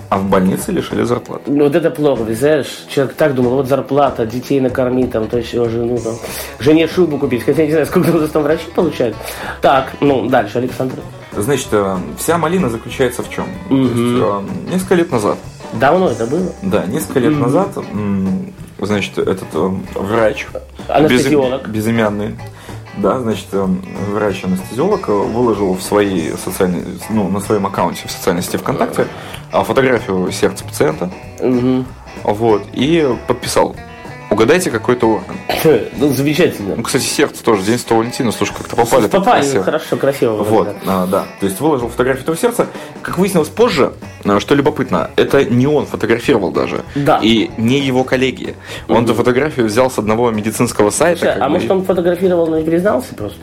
а 0.10 0.18
в 0.20 0.26
больнице 0.30 0.72
лишили 0.72 1.04
зарплаты. 1.04 1.44
Ну, 1.48 1.64
вот 1.64 1.76
это 1.76 1.90
плохо, 1.90 2.24
знаешь, 2.36 2.68
человек 2.90 3.16
так 3.16 3.34
думал, 3.34 3.52
вот 3.56 3.68
зарплата, 3.68 4.26
детей 4.26 4.60
накормить, 4.60 5.12
там, 5.12 5.28
то 5.28 5.38
есть 5.38 5.54
его 5.54 5.68
жену, 5.70 5.98
там, 5.98 6.16
жене 6.60 6.88
шубу 6.88 7.18
купить, 7.18 7.44
хотя 7.44 7.62
я 7.62 7.66
не 7.68 7.72
знаю, 7.72 7.88
сколько 7.88 8.10
у 8.16 8.20
нас 8.20 8.30
там 8.30 8.44
врачи 8.44 8.66
получают. 8.76 9.16
Так, 9.62 9.94
ну, 10.02 10.28
дальше, 10.30 10.58
Александр. 10.60 10.98
Значит, 11.36 11.68
э, 11.72 11.98
вся 12.20 12.38
малина 12.38 12.70
заключается 12.70 13.24
в 13.24 13.30
чем? 13.30 13.46
То 13.70 13.76
есть, 13.76 13.94
э, 13.96 14.42
несколько 14.72 14.96
лет 14.96 15.12
назад, 15.12 15.38
Давно 15.74 16.10
это 16.10 16.26
было? 16.28 16.52
да, 16.62 16.86
несколько 16.86 17.20
лет 17.20 17.34
назад, 17.40 17.70
м, 17.78 18.54
значит, 18.80 19.18
этот 19.18 19.48
э, 19.54 19.70
врач, 19.96 20.46
Анестезиолог. 20.88 21.64
безы- 21.68 21.72
безымянный, 21.72 22.36
да, 22.98 23.20
значит, 23.20 23.48
врач-анестезиолог 23.52 25.08
выложил 25.08 25.74
в 25.74 25.82
своей 25.82 26.32
социальной, 26.38 26.84
ну, 27.10 27.30
на 27.30 27.40
своем 27.40 27.66
аккаунте 27.66 28.08
в 28.08 28.12
социальной 28.12 28.42
сети 28.42 28.58
ВКонтакте 28.58 29.08
а, 29.52 29.64
фотографию 29.64 30.32
сердца 30.32 30.64
пациента, 30.64 31.10
Мгм. 31.42 31.86
вот, 32.24 32.64
и 32.74 33.08
подписал. 33.28 33.76
Угадайте 34.30 34.72
какой-то 34.72 35.08
орган. 35.08 35.36
Ну, 35.98 36.14
замечательно. 36.14 36.76
Ну, 36.76 36.84
кстати, 36.84 37.04
сердце 37.04 37.44
тоже, 37.44 37.64
День 37.64 37.78
Святого 37.78 38.00
Валентина, 38.00 38.32
слушай, 38.32 38.54
как-то 38.54 38.76
попали. 38.76 39.08
Попали, 39.08 39.42
красиво. 39.42 39.64
хорошо, 39.64 39.98
красиво. 39.98 40.32
Вот, 40.44 40.76
да. 40.86 41.04
а, 41.04 41.08
да. 41.08 41.26
То 41.40 41.46
есть 41.46 41.60
выложил 41.60 41.90
фотографию 41.90 42.24
этого 42.24 42.38
сердца. 42.38 42.68
Как 43.02 43.18
выяснилось 43.18 43.50
позже, 43.50 43.94
а, 44.24 44.40
что 44.40 44.56
любопытно, 44.56 45.12
это 45.16 45.44
не 45.44 45.68
он 45.68 45.86
фотографировал 45.86 46.52
даже. 46.52 46.84
Да. 46.96 47.20
И 47.22 47.50
не 47.58 47.80
его 47.80 48.04
коллеги. 48.04 48.56
Он 48.88 49.06
эту 49.06 49.14
фотографию 49.14 49.66
взял 49.66 49.90
с 49.90 49.98
одного 49.98 50.32
медицинского 50.32 50.90
сайта. 50.90 51.20
Слушай, 51.20 51.40
а 51.40 51.46
бы, 51.46 51.52
может 51.52 51.72
он 51.72 51.84
фотографировал, 51.84 52.48
но 52.48 52.60
не 52.60 52.66
признался 52.66 53.16
просто? 53.16 53.42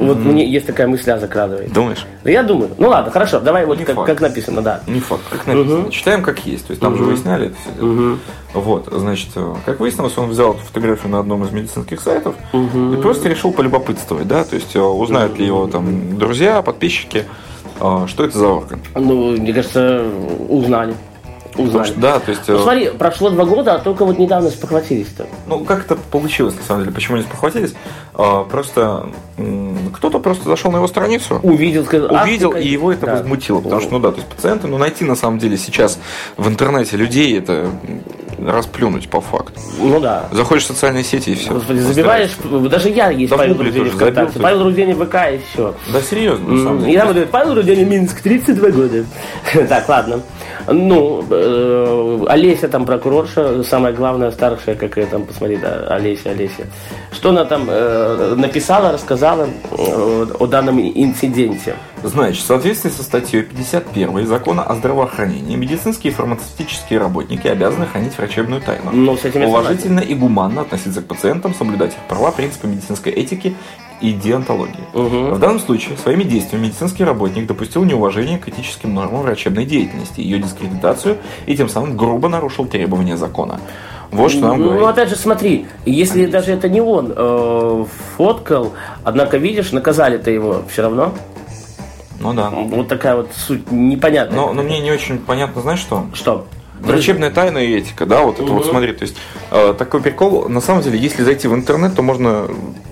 Вот 0.00 0.18
мне 0.18 0.50
есть 0.50 0.66
такая 0.66 0.86
мысля 0.86 1.18
закрадывает. 1.18 1.72
Думаешь? 1.72 2.06
Да 2.24 2.30
я 2.30 2.42
думаю. 2.42 2.70
Ну 2.78 2.88
ладно, 2.88 3.10
хорошо, 3.10 3.40
давай 3.40 3.66
вот 3.66 3.78
как, 3.82 4.04
как 4.04 4.20
написано, 4.20 4.62
да. 4.62 4.80
Не 4.86 5.00
факт, 5.00 5.22
как 5.30 5.46
написано. 5.46 5.90
Читаем 5.90 6.22
как 6.22 6.44
есть. 6.46 6.66
То 6.66 6.70
есть 6.72 6.80
там 6.80 6.96
же 6.96 7.04
выясняли 7.04 7.48
это 7.48 7.56
все 7.60 7.72
дело. 7.78 8.18
Вот, 8.52 8.88
значит, 8.90 9.28
э, 9.36 9.54
как 9.64 9.78
выяснилось, 9.78 10.18
он 10.18 10.28
взял 10.28 10.54
эту 10.54 10.62
фотографию 10.62 11.12
на 11.12 11.20
одном 11.20 11.44
из 11.44 11.52
медицинских 11.52 12.00
сайтов 12.00 12.34
и 12.52 12.96
просто 13.00 13.28
решил 13.28 13.52
полюбопытствовать, 13.52 14.26
да, 14.26 14.42
то 14.42 14.56
есть 14.56 14.74
э, 14.74 14.80
узнают 14.80 15.38
ли 15.38 15.46
его 15.46 15.68
там 15.68 16.18
друзья, 16.18 16.60
подписчики, 16.60 17.26
э, 17.80 18.06
что 18.08 18.24
это 18.24 18.36
за 18.36 18.48
орган. 18.48 18.80
Ну, 18.96 19.36
мне 19.36 19.52
кажется, 19.52 20.04
узнали. 20.48 20.94
Узнали. 21.68 21.86
что, 21.86 22.00
да, 22.00 22.18
то 22.20 22.30
есть... 22.30 22.48
э, 22.48 22.52
Ну, 22.52 22.62
смотри, 22.62 22.90
прошло 22.90 23.30
два 23.30 23.44
года, 23.44 23.74
а 23.74 23.78
только 23.78 24.04
вот 24.04 24.18
недавно 24.18 24.50
спохватились-то. 24.50 25.26
Ну, 25.46 25.64
как 25.64 25.84
это 25.84 25.96
получилось, 25.96 26.54
на 26.56 26.62
самом 26.62 26.82
деле, 26.82 26.94
почему 26.94 27.16
они 27.16 27.24
спохватились? 27.24 27.74
А, 28.14 28.44
Просто 28.44 29.08
кто-то 29.94 30.18
просто 30.18 30.44
зашел 30.48 30.70
на 30.70 30.76
его 30.76 30.86
страницу, 30.88 31.40
Увидел, 31.42 31.84
сказал, 31.84 32.12
увидел, 32.22 32.52
и 32.52 32.66
его 32.66 32.92
это 32.92 33.06
да. 33.06 33.12
возмутило. 33.16 33.60
Потому 33.60 33.80
что, 33.80 33.92
ну 33.92 33.98
да, 34.00 34.10
то 34.10 34.16
есть 34.18 34.28
пациенты, 34.28 34.66
ну 34.68 34.78
найти 34.78 35.04
на 35.04 35.14
самом 35.16 35.38
деле 35.38 35.56
сейчас 35.56 35.98
в 36.36 36.46
интернете 36.48 36.96
людей, 36.96 37.38
это 37.38 37.70
расплюнуть 38.38 39.08
по 39.08 39.20
факту. 39.20 39.60
Ну 39.78 40.00
да. 40.00 40.28
Заходишь 40.32 40.64
в 40.64 40.66
социальные 40.68 41.04
сети 41.04 41.30
и 41.30 41.34
все. 41.34 41.52
Господи, 41.52 41.78
забиваешь, 41.78 42.30
даже 42.70 42.88
я 42.90 43.10
есть 43.10 43.30
Да 43.30 43.36
Павел 43.36 43.54
тоже 43.56 43.90
ВКонтакте, 43.90 44.38
Павел 44.40 44.64
Руденев 44.64 44.98
ВК 44.98 45.14
и 45.34 45.40
все. 45.52 45.74
Да, 45.92 46.00
серьезно, 46.00 46.48
на 46.48 46.62
самом 46.64 46.78
И 46.82 46.86
деле. 46.86 46.98
там 46.98 47.06
вот 47.08 47.14
говорит, 47.14 47.30
Павел 47.30 47.54
Руденев 47.54 47.88
Минск, 47.88 48.20
32 48.20 48.70
года. 48.70 49.04
Так, 49.68 49.88
ладно. 49.88 50.20
Ну, 50.66 51.24
э, 51.30 52.24
Олеся 52.28 52.68
там 52.68 52.86
прокурорша, 52.86 53.62
самая 53.62 53.92
главная, 53.92 54.30
старшая, 54.30 54.74
какая 54.74 55.06
там, 55.06 55.24
посмотри, 55.24 55.56
да, 55.56 55.86
Олеся, 55.88 56.30
Олеся. 56.30 56.66
Что 57.12 57.30
она 57.30 57.44
там 57.44 57.66
э, 57.68 58.34
написала, 58.36 58.92
рассказала 58.92 59.48
э, 59.70 60.26
о 60.38 60.46
данном 60.46 60.80
инциденте? 60.80 61.76
Значит, 62.02 62.42
в 62.42 62.46
соответствии 62.46 62.90
со 62.90 63.02
статьей 63.02 63.42
51 63.42 64.26
Закона 64.26 64.62
о 64.62 64.74
здравоохранении, 64.74 65.56
медицинские 65.56 66.12
и 66.12 66.14
фармацевтические 66.14 66.98
работники 66.98 67.46
обязаны 67.46 67.86
хранить 67.86 68.16
врачебную 68.16 68.62
тайну. 68.62 68.90
Ну, 68.92 69.16
с 69.16 69.24
этим 69.24 69.44
Уважительно 69.44 70.00
и 70.00 70.14
гуманно 70.14 70.62
относиться 70.62 71.02
к 71.02 71.06
пациентам, 71.06 71.54
соблюдать 71.54 71.92
их 71.92 71.98
права, 72.08 72.30
принципы 72.30 72.66
медицинской 72.66 73.12
этики 73.12 73.54
и 74.00 74.12
деонтологии. 74.12 74.84
В 74.92 75.38
данном 75.38 75.60
случае 75.60 75.96
своими 75.96 76.24
действиями 76.24 76.66
медицинский 76.66 77.04
работник 77.04 77.46
допустил 77.46 77.84
неуважение 77.84 78.38
к 78.38 78.48
этическим 78.48 78.94
нормам 78.94 79.22
врачебной 79.22 79.64
деятельности, 79.64 80.20
ее 80.20 80.38
дискредитацию 80.38 81.18
и 81.46 81.56
тем 81.56 81.68
самым 81.68 81.96
грубо 81.96 82.28
нарушил 82.28 82.66
требования 82.66 83.16
закона. 83.16 83.60
Вот 84.10 84.32
что 84.32 84.48
нам 84.48 84.58
Ну, 84.60 84.64
говорит. 84.70 84.88
опять 84.88 85.08
же, 85.08 85.16
смотри, 85.16 85.66
если 85.86 86.26
даже 86.26 86.52
это 86.52 86.68
не 86.68 86.80
он 86.80 87.12
э, 87.16 87.84
фоткал, 88.16 88.72
однако, 89.04 89.36
видишь, 89.38 89.70
наказали-то 89.70 90.30
его 90.30 90.62
все 90.68 90.82
равно. 90.82 91.12
Ну 92.18 92.34
да. 92.34 92.50
Вот 92.50 92.88
такая 92.88 93.16
вот 93.16 93.30
суть 93.34 93.70
непонятная. 93.70 94.36
Но, 94.36 94.52
но 94.52 94.62
мне 94.62 94.80
не 94.80 94.90
очень 94.90 95.18
понятно, 95.18 95.62
знаешь 95.62 95.78
что? 95.78 96.06
Что? 96.12 96.46
Врачебная 96.82 97.30
тайна 97.30 97.58
и 97.58 97.76
этика, 97.76 98.06
да, 98.06 98.22
вот 98.22 98.40
это 98.40 98.50
вот 98.50 98.66
смотри, 98.66 98.92
то 98.92 99.02
есть 99.02 99.16
э, 99.50 99.74
такой 99.78 100.00
прикол, 100.00 100.48
на 100.48 100.60
самом 100.60 100.82
деле, 100.82 100.98
если 100.98 101.22
зайти 101.22 101.48
в 101.48 101.54
интернет, 101.54 101.94
то 101.94 102.02
можно 102.02 102.46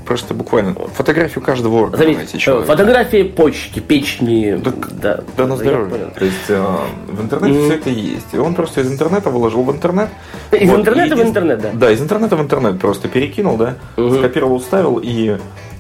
просто 0.07 0.33
буквально 0.35 0.75
фотографию 0.95 1.45
каждого 1.45 1.77
органа 1.83 1.99
Заметь, 1.99 2.17
найти 2.19 2.37
э, 2.37 2.41
человека. 2.41 2.73
фотографии 2.73 3.23
почки, 3.25 3.81
печени. 3.81 4.61
Так, 4.63 4.93
да, 5.01 5.21
Да, 5.37 5.47
на 5.47 5.57
здоровье. 5.57 6.11
То 6.19 6.25
есть 6.25 6.37
э, 6.49 6.65
в 7.09 7.23
интернете 7.23 7.61
все 7.65 7.75
это 7.75 7.91
есть. 7.91 8.27
И 8.33 8.39
он 8.39 8.55
просто 8.55 8.81
из 8.81 8.91
интернета 8.91 9.31
выложил 9.31 9.63
в 9.63 9.71
интернет. 9.71 10.09
Из 10.51 10.69
Вот, 10.71 10.81
интернета 10.81 11.17
в 11.17 11.23
интернет, 11.23 11.61
да? 11.61 11.71
Да, 11.75 11.91
из 11.91 12.01
интернета 12.01 12.37
в 12.37 12.41
интернет 12.41 12.79
просто 12.81 13.09
перекинул, 13.09 13.57
да, 13.57 13.75
скопировал, 13.97 14.59
вставил 14.61 14.99
и 15.03 15.37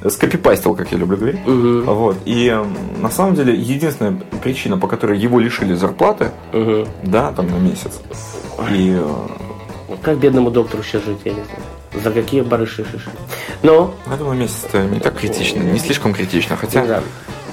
скопипастил, 0.08 0.74
как 0.74 0.92
я 0.92 0.98
люблю 0.98 1.16
говорить. 1.16 1.40
Вот. 1.44 2.16
И 2.24 2.48
э, 2.48 2.64
на 3.00 3.10
самом 3.10 3.34
деле 3.34 3.54
единственная 3.54 4.20
причина, 4.42 4.78
по 4.78 4.86
которой 4.88 5.18
его 5.18 5.38
лишили 5.40 5.74
зарплаты, 5.74 6.30
да, 7.02 7.32
там 7.32 7.46
на 7.48 7.56
месяц. 7.56 8.00
И 8.70 8.96
э, 8.98 9.96
Как 10.02 10.18
бедному 10.18 10.50
доктору 10.50 10.82
сейчас 10.82 11.04
жить, 11.04 11.18
я 11.24 11.32
не 11.32 11.42
знаю. 11.42 12.02
За 12.04 12.10
какие 12.10 12.42
барыши 12.42 12.84
шиши. 12.84 13.10
Ну, 13.62 13.92
я 14.10 14.16
думаю, 14.16 14.38
месяц 14.38 14.64
это 14.68 14.84
не 14.84 15.00
так 15.00 15.16
критично, 15.18 15.60
не 15.60 15.78
слишком 15.78 16.12
критично, 16.14 16.56
хотя 16.56 16.84
да, 16.84 17.02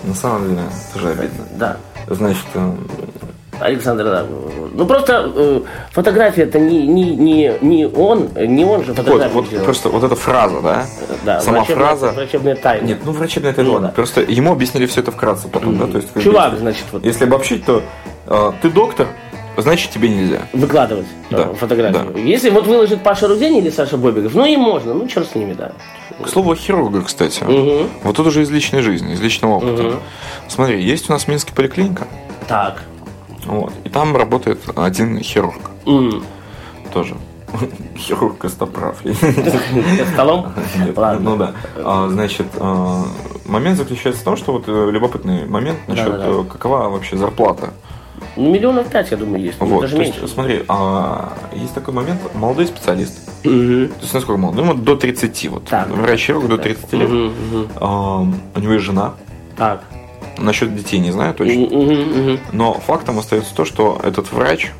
на 0.03 0.13
самом 0.13 0.49
деле 0.49 0.61
тоже 0.93 1.09
обидно. 1.09 1.45
да. 1.53 1.77
Значит, 2.07 2.45
Александр, 3.59 4.03
да. 4.03 4.25
Ну 4.73 4.85
просто 4.85 5.31
э, 5.35 5.61
фотография 5.91 6.43
это 6.43 6.59
не, 6.59 6.85
не, 6.85 7.15
не, 7.15 7.53
не 7.61 7.85
он, 7.87 8.29
не 8.35 8.65
он 8.65 8.83
же 8.83 8.91
вот, 8.93 8.97
фотографию 8.97 9.33
вот 9.33 9.47
сделал. 9.47 9.63
просто 9.65 9.89
вот 9.89 10.03
эта 10.03 10.15
фраза, 10.15 10.61
да, 10.61 10.85
да, 11.25 11.39
сама 11.41 11.59
врачебная- 11.59 11.75
фраза. 11.87 12.11
Врачебная 12.11 12.55
тайна. 12.55 12.85
Нет, 12.85 12.99
ну 13.05 13.11
врачебная 13.13 13.51
это 13.51 13.63
Ну, 13.63 13.79
да. 13.79 13.87
Просто 13.89 14.21
ему 14.21 14.51
объяснили 14.51 14.85
все 14.85 15.01
это 15.01 15.11
вкратце 15.11 15.47
потом, 15.47 15.77
да, 15.77 15.87
то 15.87 15.97
есть 15.97 16.09
Чувак, 16.21 16.47
если- 16.51 16.61
значит, 16.61 16.83
вот 16.91 17.05
Если 17.05 17.23
обобщить, 17.23 17.65
то 17.65 17.81
э, 18.27 18.51
ты 18.61 18.69
доктор, 18.69 19.07
значит 19.57 19.91
тебе 19.91 20.09
нельзя. 20.09 20.41
выкладывать 20.51 21.05
э, 21.29 21.35
Да, 21.37 21.53
фотографию. 21.53 22.11
да. 22.13 22.19
Если 22.19 22.49
вот 22.49 22.67
выложит 22.67 23.01
Паша 23.01 23.29
Рудень 23.29 23.55
или 23.57 23.69
Саша 23.69 23.95
Бобиков, 23.95 24.33
ну 24.35 24.45
и 24.45 24.57
можно, 24.57 24.93
ну 24.93 25.07
черт 25.07 25.29
с 25.31 25.35
ними, 25.35 25.53
да. 25.53 25.71
К 26.21 26.27
слову 26.27 26.51
о 26.51 26.55
хирургах, 26.55 27.05
кстати. 27.05 27.43
Мгм. 27.43 27.89
Вот 28.03 28.15
тут 28.17 28.27
уже 28.27 28.41
из 28.41 28.51
личной 28.51 28.81
жизни, 28.81 29.13
из 29.13 29.21
личного 29.21 29.55
опыта. 29.55 29.95
Смотри, 30.49 30.81
есть 30.83 31.09
у 31.09 31.13
нас 31.13 31.23
в 31.23 31.27
Минске 31.29 31.53
поликлиника, 31.53 32.07
Так. 32.49 32.81
Вот, 33.45 33.73
и 33.83 33.89
там 33.89 34.15
работает 34.15 34.59
один 34.75 35.19
хирург 35.19 35.59
М. 35.85 36.23
тоже. 36.93 37.15
Хирург 37.97 38.37
костоправ. 38.39 38.97
Столом? 40.13 40.47
Ну 41.19 41.37
да. 41.37 41.53
А, 41.77 42.09
значит, 42.09 42.47
а, 42.59 43.03
момент 43.45 43.77
заключается 43.77 44.21
в 44.21 44.25
том, 44.25 44.35
что 44.35 44.53
вот 44.53 44.63
э, 44.67 44.89
любопытный 44.91 45.45
момент 45.47 45.79
насчет 45.87 46.07
э, 46.09 46.43
какова 46.51 46.89
вообще 46.89 47.15
зарплата. 47.17 47.69
Ну, 48.35 48.51
миллионов 48.51 48.87
пять, 48.87 49.11
я 49.11 49.17
думаю, 49.17 49.41
есть. 49.41 49.57
Вот, 49.59 49.81
даже 49.81 49.97
меньше. 49.97 50.21
есть, 50.21 50.33
смотри, 50.33 50.63
а, 50.67 51.33
есть 51.53 51.73
такой 51.73 51.93
момент, 51.93 52.19
молодой 52.33 52.65
специалист, 52.67 53.25
то 53.43 53.49
есть 53.49 54.13
насколько 54.13 54.37
молодой, 54.39 54.65
ну, 54.65 54.73
вот 54.73 54.83
до 54.83 54.95
30, 54.97 55.47
вот, 55.49 55.65
Так. 55.65 55.89
врач-хирург 55.89 56.47
до 56.47 56.57
30 56.57 56.93
лет. 56.93 57.09
А, 57.77 58.19
у 58.21 58.59
него 58.59 58.73
есть 58.73 58.85
жена, 58.85 59.13
Так. 59.55 59.83
Насчет 60.37 60.75
детей 60.75 60.99
не 60.99 61.11
знаю 61.11 61.33
точно. 61.33 61.61
Мгм, 61.61 62.21
мгм. 62.21 62.39
Но 62.51 62.73
фактом 62.73 63.19
остается 63.19 63.55
то, 63.55 63.65
что 63.65 63.99
этот 64.03 64.31
врач 64.31 64.71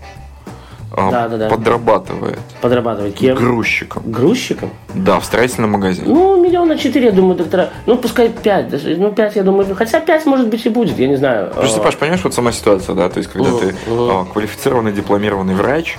а, 0.98 1.12
Да-да-да. 1.12 1.50
подрабатывает 1.50 2.40
Подрабатывать 2.62 3.16
кем? 3.16 3.36
грузчиком. 3.36 4.04
Грузчиком? 4.06 4.70
Да, 4.94 5.20
в 5.20 5.26
строительном 5.26 5.72
магазине. 5.72 6.08
Ну, 6.08 6.42
миллиона 6.42 6.78
четыре, 6.78 7.08
я 7.08 7.12
думаю, 7.12 7.36
доктора. 7.36 7.70
Ну, 7.86 7.98
пускай 7.98 8.30
пять. 8.30 8.68
Ну, 8.98 9.12
пять, 9.12 9.36
я 9.36 9.44
думаю, 9.44 9.76
хотя 9.76 10.00
пять, 10.00 10.26
может 10.26 10.48
быть, 10.48 10.66
и 10.66 10.70
будет, 10.70 10.98
я 10.98 11.08
не 11.08 11.18
знаю. 11.18 11.52
Просто, 11.54 11.82
А, 11.82 11.84
Паш, 11.84 11.98
понимаешь, 11.98 12.24
вот 12.24 12.34
сама 12.34 12.52
ситуация, 12.54 12.96
да, 12.96 13.10
то 13.10 13.18
есть, 13.18 13.30
когда 13.30 13.50
Мгм, 13.50 13.60
ты 13.60 13.76
а, 13.88 14.26
квалифицированный 14.32 14.92
дипломированный 14.94 15.56
врач, 15.56 15.98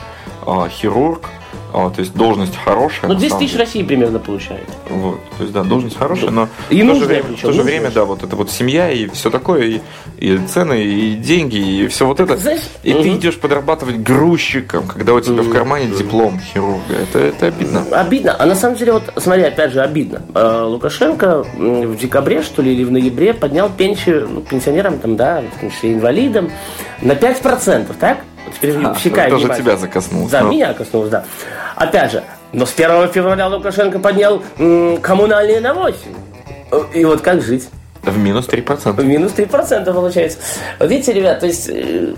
хирург, 0.70 1.28
то 1.72 2.00
есть 2.00 2.14
должность 2.14 2.56
хорошая. 2.56 3.08
Ну, 3.08 3.14
на 3.14 3.20
10 3.20 3.28
самом 3.30 3.40
тысяч 3.40 3.52
деле. 3.52 3.64
России 3.64 3.82
примерно 3.82 4.18
получает. 4.18 4.66
Вот, 4.88 5.20
то 5.36 5.42
есть, 5.42 5.52
да, 5.52 5.62
должность 5.62 5.96
хорошая, 5.96 6.30
но 6.30 6.48
И 6.70 6.82
в 6.82 6.86
то 6.86 6.94
же 6.94 7.04
время, 7.04 7.22
причем, 7.24 7.36
в 7.36 7.40
то 7.40 7.52
же 7.52 7.58
нужная. 7.58 7.64
время, 7.64 7.90
да, 7.90 8.04
вот 8.04 8.22
это 8.22 8.36
вот 8.36 8.50
семья 8.50 8.90
и 8.90 9.08
все 9.08 9.30
такое, 9.30 9.62
и, 9.62 9.80
и 10.18 10.38
цены, 10.46 10.84
и 10.84 11.14
деньги, 11.14 11.56
и 11.56 11.86
все 11.88 12.06
вот 12.06 12.20
это. 12.20 12.36
Знаешь, 12.36 12.62
и 12.82 12.92
ты 12.92 13.10
мгм. 13.10 13.18
идешь 13.18 13.38
подрабатывать 13.38 13.98
грузчиком, 13.98 14.86
когда 14.86 15.14
у 15.14 15.20
тебя 15.20 15.42
в 15.42 15.50
кармане 15.50 15.86
диплом 15.86 16.40
хирурга. 16.40 16.94
Это, 17.02 17.18
это 17.18 17.46
обидно. 17.46 17.84
Обидно. 17.92 18.36
А 18.38 18.46
на 18.46 18.54
самом 18.54 18.76
деле, 18.76 18.92
вот 18.92 19.12
смотри, 19.16 19.44
опять 19.44 19.72
же, 19.72 19.80
обидно. 19.80 20.22
Э, 20.34 20.62
Лукашенко 20.64 21.44
в 21.56 21.96
декабре, 21.96 22.42
что 22.42 22.62
ли, 22.62 22.74
или 22.74 22.84
в 22.84 22.90
ноябре 22.90 23.34
поднял 23.34 23.70
пенсию 23.70 24.28
ну, 24.30 24.40
пенсионерам, 24.40 24.98
там, 24.98 25.16
да, 25.16 25.42
в 25.56 25.60
том 25.60 25.70
числе 25.70 25.94
инвалидам, 25.94 26.50
на 27.02 27.12
5%, 27.12 27.94
так? 27.98 28.18
А, 28.84 28.94
всекай 28.94 29.30
тоже 29.30 29.48
тебя 29.56 29.76
закоснулось. 29.76 30.30
Да, 30.30 30.42
но- 30.42 30.50
меня 30.50 30.72
коснулось, 30.74 31.10
да. 31.10 31.24
Опять 31.76 32.12
же, 32.12 32.22
но 32.52 32.64
с 32.66 32.72
1 32.72 33.08
февраля 33.08 33.48
Лукашенко 33.48 33.98
поднял 33.98 34.42
м, 34.58 34.98
коммунальные 34.98 35.60
на 35.60 35.74
8. 35.74 35.96
Э, 36.70 36.80
И 36.94 37.04
вот 37.04 37.20
как 37.20 37.42
жить? 37.42 37.68
В 38.06 38.18
минус 38.18 38.46
3%. 38.46 39.02
Минус 39.04 39.32
3% 39.32 39.92
получается. 39.92 40.38
Вот 40.78 40.88
видите, 40.88 41.12
ребят, 41.12 41.40
то 41.40 41.46
есть, 41.46 41.68
э, 41.68 42.14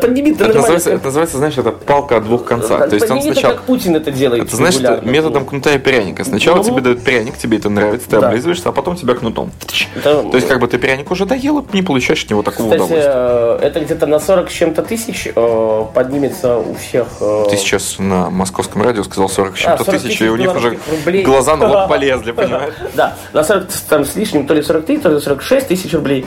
подними 0.00 0.34
ты 0.34 0.44
Это 0.44 0.54
называется, 0.58 0.90
это 0.90 1.04
называется, 1.04 1.38
знаешь, 1.38 1.56
это 1.58 1.70
палка 1.70 2.16
о 2.16 2.20
двух 2.20 2.44
концах. 2.44 2.88
То 2.88 2.94
есть 2.96 3.10
он 3.10 3.22
сначала... 3.22 3.52
как 3.54 3.62
Путин 3.62 3.96
это 3.96 4.10
делает. 4.10 4.44
Это 4.52 4.56
регулярно. 4.56 5.08
методом 5.08 5.46
кнута 5.46 5.72
и 5.74 5.78
пряника. 5.78 6.24
Сначала 6.24 6.56
Ну. 6.56 6.64
тебе 6.64 6.80
дают 6.80 7.02
пряник, 7.02 7.36
тебе 7.38 7.58
это 7.58 7.70
нравится, 7.70 8.08
ты 8.10 8.20
Да. 8.20 8.28
облизываешься, 8.28 8.68
а 8.68 8.72
потом 8.72 8.96
тебя 8.96 9.14
кнутом. 9.14 9.52
Это- 9.96 10.22
То 10.22 10.36
есть, 10.36 10.48
как 10.48 10.58
бы 10.60 10.66
ты 10.66 10.78
пряник 10.78 11.10
уже 11.10 11.26
доел, 11.26 11.60
и 11.60 11.64
не 11.74 11.82
получаешь 11.82 12.24
от 12.24 12.30
него 12.30 12.42
такого 12.42 12.66
Кстати, 12.66 12.82
удовольствия. 12.82 13.12
э, 13.14 13.58
это 13.62 13.80
где-то 13.80 14.06
на 14.06 14.18
40 14.18 14.50
с 14.50 14.52
чем-то 14.52 14.82
тысяч 14.82 15.28
э, 15.34 15.84
поднимется 15.94 16.56
у 16.58 16.74
всех. 16.74 17.06
Ты 17.50 17.56
сейчас 17.56 17.96
на 17.98 18.30
московском 18.30 18.82
радио 18.82 19.02
сказал 19.04 19.28
40 19.28 19.56
с 19.56 19.60
а, 19.60 19.62
чем-то 19.62 19.84
40 19.84 20.00
тысяч, 20.02 20.20
и 20.22 20.28
у 20.28 20.36
них 20.36 20.54
уже 20.54 20.78
рублей. 20.90 21.22
глаза 21.24 21.56
на 21.56 21.68
лоб 21.68 21.88
полезли, 21.88 22.32
понимаешь? 22.32 22.74
Да, 22.94 23.16
на 23.32 23.44
40 23.44 23.66
там 23.88 24.04
с 24.04 24.16
лишним, 24.16 24.46
то 24.46 24.54
ли 24.54 24.62
43, 24.62 24.98
то 24.98 25.08
ли 25.08 25.19
46 25.20 25.68
тысяч 25.68 25.92
рублей. 25.94 26.26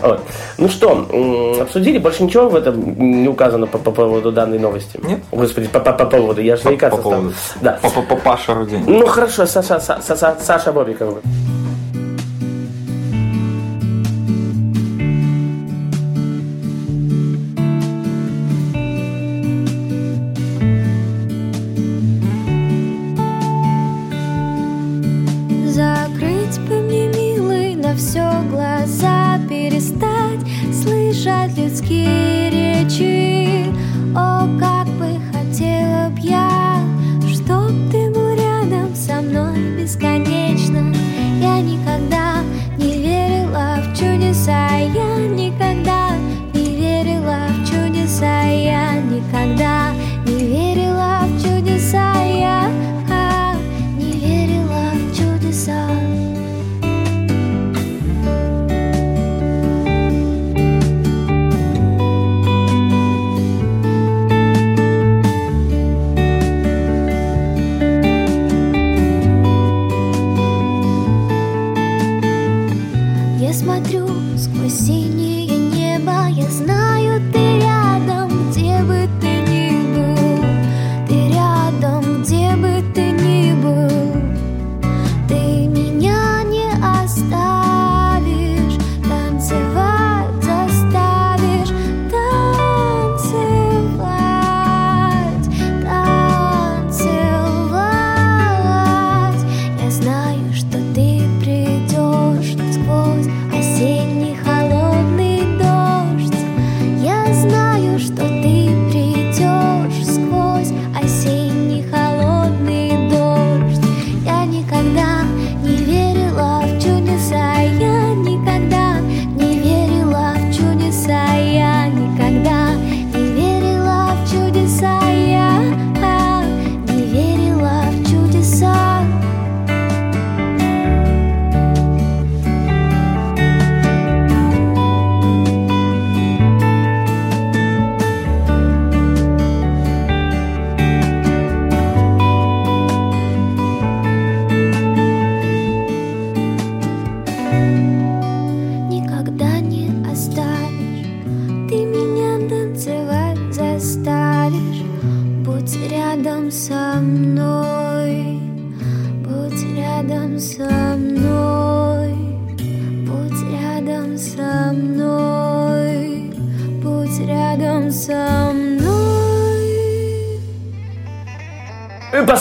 Вот. 0.00 0.20
Ну 0.58 0.68
что, 0.68 1.58
обсудили? 1.60 1.98
Больше 1.98 2.22
ничего 2.24 2.48
в 2.48 2.56
этом 2.56 2.94
не 3.22 3.28
указано 3.28 3.66
по, 3.66 3.78
по 3.78 3.90
поводу 3.90 4.32
данной 4.32 4.58
новости? 4.58 4.98
Нет. 5.02 5.20
Господи, 5.32 5.68
по, 5.68 5.80
по- 5.80 5.92
по 5.92 6.06
поводу, 6.06 6.40
я 6.40 6.56
же 6.56 6.62
По, 6.62 6.68
заикаться 6.70 6.96
по 6.96 7.02
стал. 7.08 7.12
поводу. 7.20 7.34
Да. 7.60 7.78
По- 7.82 7.90
по- 7.90 8.02
по 8.02 8.16
Паша 8.16 8.54
Рудень. 8.54 8.84
Ну 8.86 9.06
хорошо, 9.06 9.46
Саша, 9.46 9.74
Са- 9.74 10.00
Са- 10.00 10.14
Са- 10.16 10.36
Саша 10.42 10.72
Бобикова. 10.72 11.20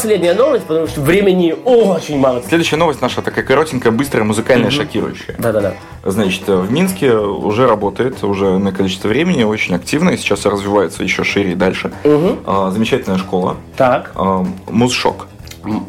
Последняя 0.01 0.33
новость, 0.33 0.65
потому 0.65 0.87
что 0.87 0.99
времени 1.01 1.53
очень 1.63 2.17
мало. 2.17 2.41
Следующая 2.47 2.77
новость 2.77 3.01
наша 3.01 3.21
такая 3.21 3.45
коротенькая, 3.45 3.91
быстрая, 3.91 4.25
музыкальная, 4.25 4.71
шокирующая. 4.71 5.35
Да-да-да. 5.37 5.75
Значит, 6.03 6.47
в 6.47 6.71
Минске 6.71 7.15
уже 7.15 7.67
работает 7.67 8.23
уже 8.23 8.57
на 8.57 8.71
количество 8.71 9.09
времени, 9.09 9.43
очень 9.43 9.75
активно, 9.75 10.09
и 10.09 10.17
сейчас 10.17 10.45
развивается 10.47 11.03
еще 11.03 11.23
шире 11.23 11.51
и 11.51 11.55
дальше. 11.55 11.91
А, 12.03 12.71
замечательная 12.71 13.19
школа. 13.19 13.57
Так, 13.77 14.11
А, 14.15 14.43
Музшок. 14.71 15.27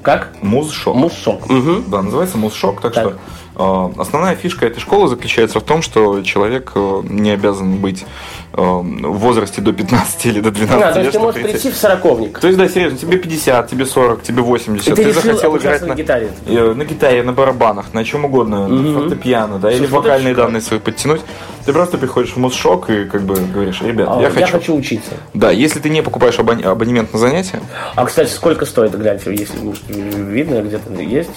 как? 0.03 0.33
Музшок. 0.43 0.95
Муссок. 0.95 1.49
Мгм. 1.49 1.85
Да, 1.89 2.03
называется 2.03 2.37
Музшок, 2.37 2.83
так, 2.83 2.93
Так. 2.93 3.05
что 3.09 3.19
Э, 3.55 3.91
Основная 3.99 4.35
фишка 4.35 4.65
этой 4.65 4.81
школы 4.81 5.09
заключается 5.09 5.61
в 5.61 5.63
том, 5.63 5.83
что 5.83 6.23
человек 6.23 6.73
э, 6.75 7.01
не 7.05 7.31
обязан 7.33 7.77
быть 7.77 8.07
в 8.53 9.19
возрасте 9.19 9.61
до 9.63 9.73
15 9.73 10.27
или 10.27 10.41
до 10.41 10.51
12 10.51 10.83
А, 10.85 10.93
то 10.93 10.99
лет. 10.99 11.07
есть 11.07 11.13
ты 11.13 11.19
можешь 11.21 11.43
прийти. 11.43 11.71
в 11.71 11.75
сороковник. 11.77 12.39
То 12.39 12.47
есть, 12.49 12.59
да, 12.59 12.69
серьезно, 12.69 12.99
тебе 12.99 13.17
50, 13.19 13.69
тебе 13.69 13.87
40, 13.87 14.23
тебе 14.23 14.43
80. 14.43 14.89
И 14.89 14.95
ты 14.95 15.03
решил 15.05 15.23
захотел 15.23 15.57
играть 15.57 15.87
на 15.87 15.95
гитаре? 15.95 16.31
э, 16.47 16.75
на 16.75 16.85
гитаре, 16.85 17.23
на 17.23 17.33
барабанах, 17.33 17.95
на 17.95 18.05
чем 18.05 18.25
угодно, 18.27 18.69
на 18.69 19.01
фортепиано, 19.01 19.59
да, 19.59 19.71
или 19.71 19.79
Слушай, 19.79 19.91
вот 19.91 20.05
вокальные 20.05 20.35
данные 20.35 20.61
свои 20.61 20.79
подтянуть. 20.81 21.23
Ты 21.65 21.73
просто 21.73 21.97
приходишь 21.97 22.33
в 22.33 22.37
мусшок 22.39 22.91
и 22.91 23.05
как 23.05 23.23
бы 23.23 23.37
говоришь, 23.37 23.81
ребят, 23.83 24.09
А, 24.11 24.21
я, 24.21 24.31
хочу. 24.31 24.75
учиться. 24.75 25.13
Да, 25.33 25.51
если 25.51 25.79
ты 25.79 25.89
не 25.91 26.03
покупаешь 26.03 26.39
абон- 26.39 26.63
абонемент 26.65 27.13
на 27.13 27.19
занятия, 27.19 27.61
А, 27.95 28.05
кстати, 28.05 28.31
сколько 28.31 28.67
стоит, 28.67 28.93
гляньте, 28.99 29.31
если 29.35 29.57
видно, 29.89 30.61
где-то 30.63 30.93
есть. 31.01 31.31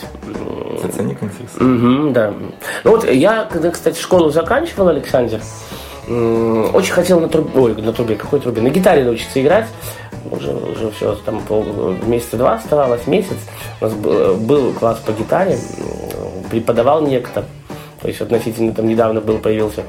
это 0.83 0.95
ценник 0.97 1.21
интересный. 1.21 1.65
Мгм, 1.65 2.13
да. 2.13 2.33
Ну 2.83 2.91
вот 2.91 3.09
я, 3.09 3.47
когда, 3.51 3.69
кстати, 3.71 3.99
школу 4.01 4.31
заканчивал, 4.31 4.87
Александр, 4.89 5.39
очень 6.07 6.93
хотел 6.93 7.19
на 7.19 7.27
трубе, 7.27 7.49
ой, 7.59 7.81
на 7.81 7.93
трубе, 7.93 8.15
какой 8.15 8.39
трубе, 8.39 8.61
на 8.61 8.69
гитаре 8.69 9.03
научиться 9.03 9.41
играть. 9.41 9.67
Уже, 10.31 10.53
уже 10.53 10.91
все, 10.91 11.15
там 11.15 11.39
пол, 11.41 11.63
месяца 12.05 12.37
два 12.37 12.55
оставалось, 12.55 13.05
месяц. 13.05 13.37
У 13.79 13.85
нас 13.85 13.93
был, 13.93 14.35
был 14.35 14.73
класс 14.73 14.99
по 15.05 15.11
гитаре, 15.11 15.57
преподавал 16.49 17.01
некто. 17.01 17.45
То 18.05 18.09
есть 18.09 18.21
относительно 18.21 18.71
там 18.71 18.87
недавно 18.87 19.19
был, 19.19 19.39
появился. 19.39 19.81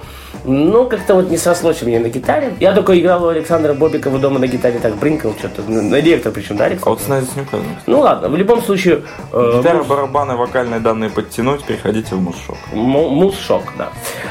Ну, 0.46 0.86
как-то 0.86 1.16
вот 1.16 1.28
не 1.30 1.36
срослось 1.36 1.82
у 1.82 1.86
меня 1.86 2.00
на 2.00 2.08
гитаре. 2.08 2.54
Я 2.60 2.72
только 2.72 2.98
играл 2.98 3.24
у 3.24 3.28
Александра 3.28 3.74
Бобикова 3.74 4.18
дома 4.18 4.38
на 4.38 4.46
гитаре, 4.46 4.78
так 4.78 4.96
брынкал 4.96 5.34
что-то. 5.38 5.60
На, 5.70 5.82
на 5.82 6.00
директор 6.00 6.32
причем, 6.32 6.56
да, 6.56 6.64
А 6.64 6.66
Александр? 6.68 6.90
вот 6.90 7.02
с 7.02 7.08
Надей 7.08 7.28
Снюковой, 7.28 7.64
Ну 7.86 8.00
ладно, 8.00 8.28
в 8.30 8.36
любом 8.36 8.62
случае... 8.62 9.02
э, 9.34 9.52
Гитара, 9.58 9.78
муз- 9.78 9.86
барабаны, 9.86 10.36
вокальные 10.36 10.80
данные 10.80 11.10
подтянуть, 11.10 11.62
переходите 11.64 12.14
в 12.14 12.20
мусшок. 12.22 12.56
му- 12.72 13.10
Муз-шок, 13.10 13.64
да. 13.76 13.88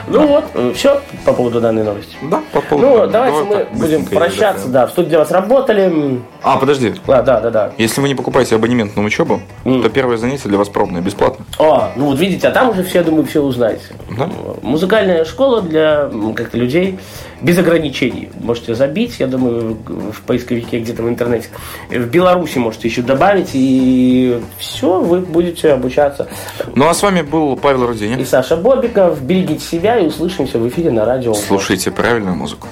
Ну 0.08 0.26
вот, 0.26 0.46
все 0.76 1.00
по 1.24 1.34
поводу 1.34 1.62
данной 1.62 1.84
новости. 1.84 2.16
Да, 2.24 2.42
по 2.54 2.62
поводу. 2.62 2.88
Ну, 2.90 2.98
да, 3.02 3.08
давайте 3.08 3.44
давай 3.44 3.68
мы 3.72 3.80
будем 3.80 4.06
прощаться, 4.06 4.68
да. 4.68 4.88
В 4.88 4.92
студии 4.92 5.10
для 5.10 5.20
вас 5.20 5.30
работали. 5.30 6.22
А, 6.42 6.58
подожди. 6.58 6.96
А, 7.06 7.22
да, 7.22 7.40
да, 7.40 7.52
да. 7.52 7.72
Если 7.78 8.02
вы 8.02 8.08
не 8.08 8.16
покупаете 8.16 8.56
абонемент 8.56 8.96
на 8.96 9.04
учебу, 9.04 9.42
то 9.64 9.90
первое 9.90 10.18
занятие 10.18 10.50
для 10.50 10.58
вас 10.58 10.70
пробное, 10.70 11.02
бесплатно. 11.02 11.46
О, 11.60 11.90
ну 11.96 12.06
вот 12.08 12.18
видите, 12.20 12.48
а 12.48 12.52
там 12.52 12.70
уже 12.70 12.84
все, 12.84 13.04
думаю, 13.04 13.26
все 13.28 13.44
узнаете. 13.76 13.96
Да? 14.18 14.30
Музыкальная 14.62 15.26
школа 15.26 15.62
для 15.62 16.10
м, 16.12 16.34
как-то 16.34 16.58
людей 16.58 16.98
без 17.42 17.58
ограничений. 17.58 18.30
Можете 18.42 18.76
забить, 18.76 19.20
я 19.20 19.28
думаю, 19.28 19.78
в 19.86 20.22
поисковике 20.22 20.80
где-то 20.80 21.04
в 21.04 21.10
интернете. 21.10 21.50
В 21.90 22.06
Беларуси 22.08 22.58
можете 22.58 22.88
еще 22.88 23.02
добавить, 23.02 23.50
и 23.54 24.42
все, 24.58 25.00
вы 25.02 25.20
будете 25.20 25.74
обучаться. 25.74 26.28
Ну 26.76 26.88
а 26.88 26.94
с 26.94 27.02
вами 27.04 27.22
был 27.22 27.56
Павел 27.58 27.84
И 27.84 27.88
Руденин. 27.88 28.26
Саша 28.26 28.56
Бобиков. 28.56 29.22
Берегите 29.22 29.64
себя 29.64 29.98
и 30.00 30.08
услышимся 30.08 30.58
в 30.60 30.68
эфире 30.68 30.92
на 30.92 31.06
радио. 31.06 31.34
Слушайте 31.34 31.92
правильную 31.92 32.36
музыку. 32.36 32.68